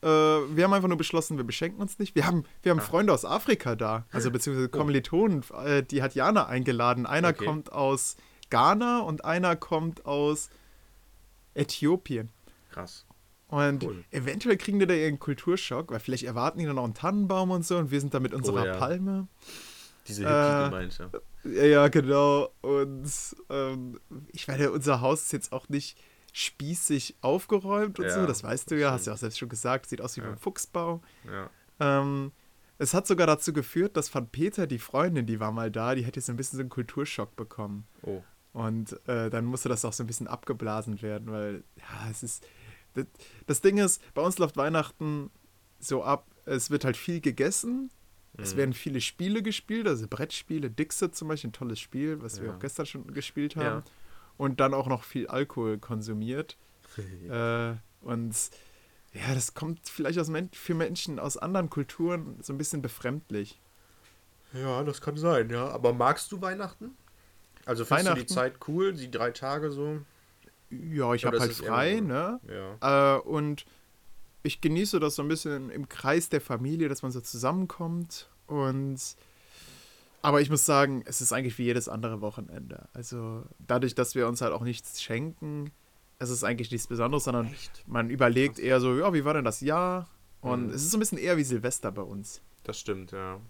[0.00, 2.14] Äh, wir haben einfach nur beschlossen, wir beschenken uns nicht.
[2.14, 2.82] Wir haben, wir haben Ah.
[2.84, 5.42] Freunde aus Afrika da, also beziehungsweise Kommilitonen.
[5.64, 7.04] Äh, die hat Jana eingeladen.
[7.04, 7.44] Einer Okay.
[7.46, 8.16] kommt aus
[8.50, 10.50] Ghana und einer kommt aus
[11.54, 12.30] Äthiopien.
[12.70, 13.04] Krass.
[13.48, 14.04] Und Cool.
[14.10, 17.64] eventuell kriegen die da ihren Kulturschock, weil vielleicht erwarten die dann auch einen Tannenbaum und
[17.64, 18.76] so und wir sind da mit unserer Oh ja.
[18.76, 19.26] Palme.
[20.06, 20.98] Diese Äh, Hippie gemeint,
[21.44, 21.88] ja.
[21.88, 22.52] Genau.
[22.60, 23.10] Und
[23.48, 24.00] ähm,
[24.32, 25.98] ich meine, unser Haus ist jetzt auch nicht
[26.34, 28.26] spießig aufgeräumt und Ja, so.
[28.26, 29.88] Das weißt du ja, hast du ja auch selbst schon gesagt.
[29.88, 30.26] Sieht aus wie Ja.
[30.28, 31.00] beim Fuchsbau.
[31.24, 31.50] ja.
[31.80, 32.32] Ähm,
[32.80, 36.04] es hat sogar dazu geführt, dass von Peter, die Freundin, die war mal da, die
[36.04, 37.86] hätte so ein bisschen so einen Kulturschock bekommen.
[38.02, 38.22] Oh.
[38.52, 42.46] Und äh, dann musste das auch so ein bisschen abgeblasen werden, weil, ja, es ist.
[42.94, 43.06] Das,
[43.46, 45.30] das Ding ist, bei uns läuft Weihnachten
[45.78, 47.90] so ab, es wird halt viel gegessen,
[48.36, 48.58] es Mhm.
[48.58, 52.54] werden viele Spiele gespielt, also Brettspiele, Dixit zum Beispiel, ein tolles Spiel, was wir Ja.
[52.54, 53.84] auch gestern schon gespielt haben.
[53.84, 53.92] Ja.
[54.38, 56.56] Und dann auch noch viel Alkohol konsumiert.
[57.28, 58.34] Äh, und
[59.12, 63.60] ja, das kommt vielleicht aus Men für Menschen aus anderen Kulturen so ein bisschen befremdlich.
[64.54, 65.68] Ja, das kann sein, ja.
[65.68, 66.96] Aber magst du Weihnachten?
[67.68, 68.26] Also findest du die?
[68.26, 70.00] Zeit cool, die drei Tage so?
[70.70, 72.40] Ja, ich habe ist halt eher frei, so- ne?
[72.80, 73.16] Ja.
[73.16, 73.66] Äh, und
[74.42, 78.28] ich genieße das so ein bisschen im Kreis der Familie, dass man so zusammenkommt.
[78.46, 78.98] Und
[80.22, 82.88] aber ich muss sagen, es ist eigentlich wie jedes andere Wochenende.
[82.92, 85.70] Also dadurch, dass wir uns halt auch nichts schenken,
[86.18, 87.84] es ist eigentlich nichts Besonderes, sondern Echt?
[87.86, 90.08] man überlegt eher so, ja, wie war denn das Jahr?
[90.40, 90.70] Und Mhm.
[90.74, 92.40] es ist so ein bisschen eher wie Silvester bei uns.
[92.64, 93.40] Das stimmt, ja.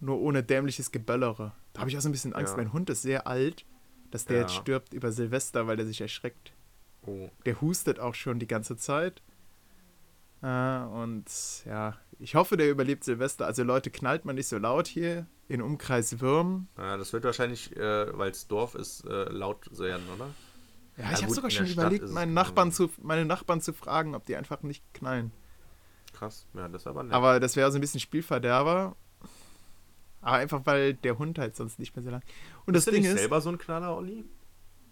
[0.00, 1.52] Nur ohne dämliches Geböllere.
[1.74, 2.52] Da habe ich auch so ein bisschen Angst.
[2.52, 2.56] Ja.
[2.56, 3.66] Mein Hund ist sehr alt,
[4.10, 4.42] dass der Ja.
[4.42, 6.52] jetzt stirbt über Silvester, weil der sich erschreckt.
[7.06, 7.28] Oh.
[7.44, 9.22] Der hustet auch schon die ganze Zeit.
[10.42, 11.24] Äh, und
[11.66, 13.46] ja, ich hoffe, der überlebt Silvester.
[13.46, 16.68] Also Leute, knallt man nicht so laut hier in Umkreis Würm.
[16.78, 20.28] Ja, das wird wahrscheinlich, äh, weil es Dorf ist, äh, laut sein, oder?
[20.96, 22.26] Ja, ich habe sogar schon überlegt, genauso.
[22.26, 25.32] Nachbarn zu, meine Nachbarn zu fragen, ob die einfach nicht knallen.
[26.12, 26.46] Krass.
[26.54, 27.12] Ja, das aber nett.
[27.12, 28.94] Aber das wäre so ein bisschen Spielverderber.
[30.24, 32.22] Aber einfach, weil der Hund halt sonst nicht mehr so lang.
[32.66, 34.24] Und Bist das du Ding nicht ist, selber so ein Knaller, Olli?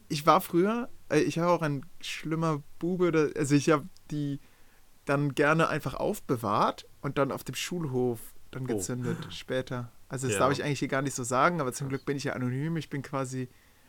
[0.08, 4.40] ich war früher, äh, ich war auch ein schlimmer Bube, also ich habe die
[5.06, 8.66] dann gerne einfach aufbewahrt und dann auf dem Schulhof dann Oh.
[8.66, 9.90] gezündet später.
[10.08, 10.40] Also das Ja.
[10.40, 12.76] darf ich eigentlich hier gar nicht so sagen, aber zum Glück bin ich ja anonym.
[12.76, 13.48] Ich bin quasi,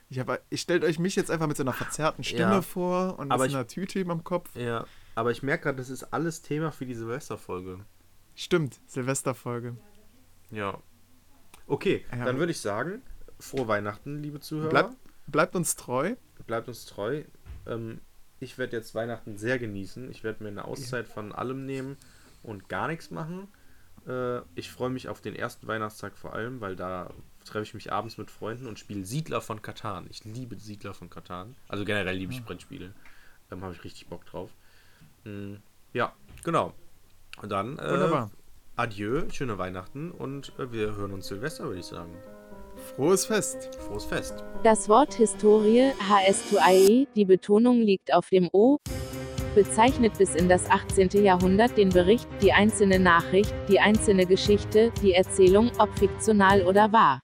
[0.10, 2.62] ich habe, ich stellt euch mich jetzt einfach mit so einer verzerrten Stimme Ja.
[2.62, 4.56] vor und Aber mit so einer Tüte im Kopf.
[4.56, 4.86] Ja.
[5.16, 7.80] Aber ich merke gerade, das ist alles Thema für die Silvesterfolge.
[8.34, 9.76] Stimmt, Silvesterfolge.
[10.50, 10.80] Ja.
[11.68, 12.26] Okay, Ja.
[12.26, 13.02] dann würde ich sagen,
[13.40, 14.70] frohe Weihnachten, liebe Zuhörer.
[14.70, 14.96] Bleibt,
[15.28, 16.16] bleibt uns treu.
[16.48, 17.24] Bleibt uns treu.
[17.66, 18.02] Ähm,
[18.40, 20.12] ich werde jetzt Weihnachten sehr genießen.
[20.12, 21.98] Ich werde mir eine Auszeit von allem nehmen
[22.44, 23.48] und gar nichts machen.
[24.08, 27.10] Äh, ich freue mich auf den ersten Weihnachtstag vor allem, weil da
[27.46, 30.08] treffe ich mich abends mit Freunden und spiele Siedler von Katan.
[30.10, 31.56] Ich liebe Siedler von Katan.
[31.68, 32.94] Also generell liebe ich Brettspiele.
[33.52, 34.50] Ähm, Habe ich richtig Bock drauf.
[35.24, 35.56] Mm,
[35.94, 36.74] ja, genau.
[37.42, 38.32] Und dann äh, Wunderbar.
[38.76, 42.14] Adieu, schöne Weihnachten und äh, wir hören uns Silvester, würde ich sagen.
[42.96, 43.76] Frohes Fest.
[43.88, 44.44] Frohes Fest.
[44.64, 48.78] Das Wort Historie, HS2IE, die Betonung liegt auf dem O,
[49.54, 51.24] bezeichnet bis in das 18.
[51.24, 57.22] Jahrhundert den Bericht, die einzelne Nachricht, die einzelne Geschichte, die Erzählung, ob fiktional oder wahr.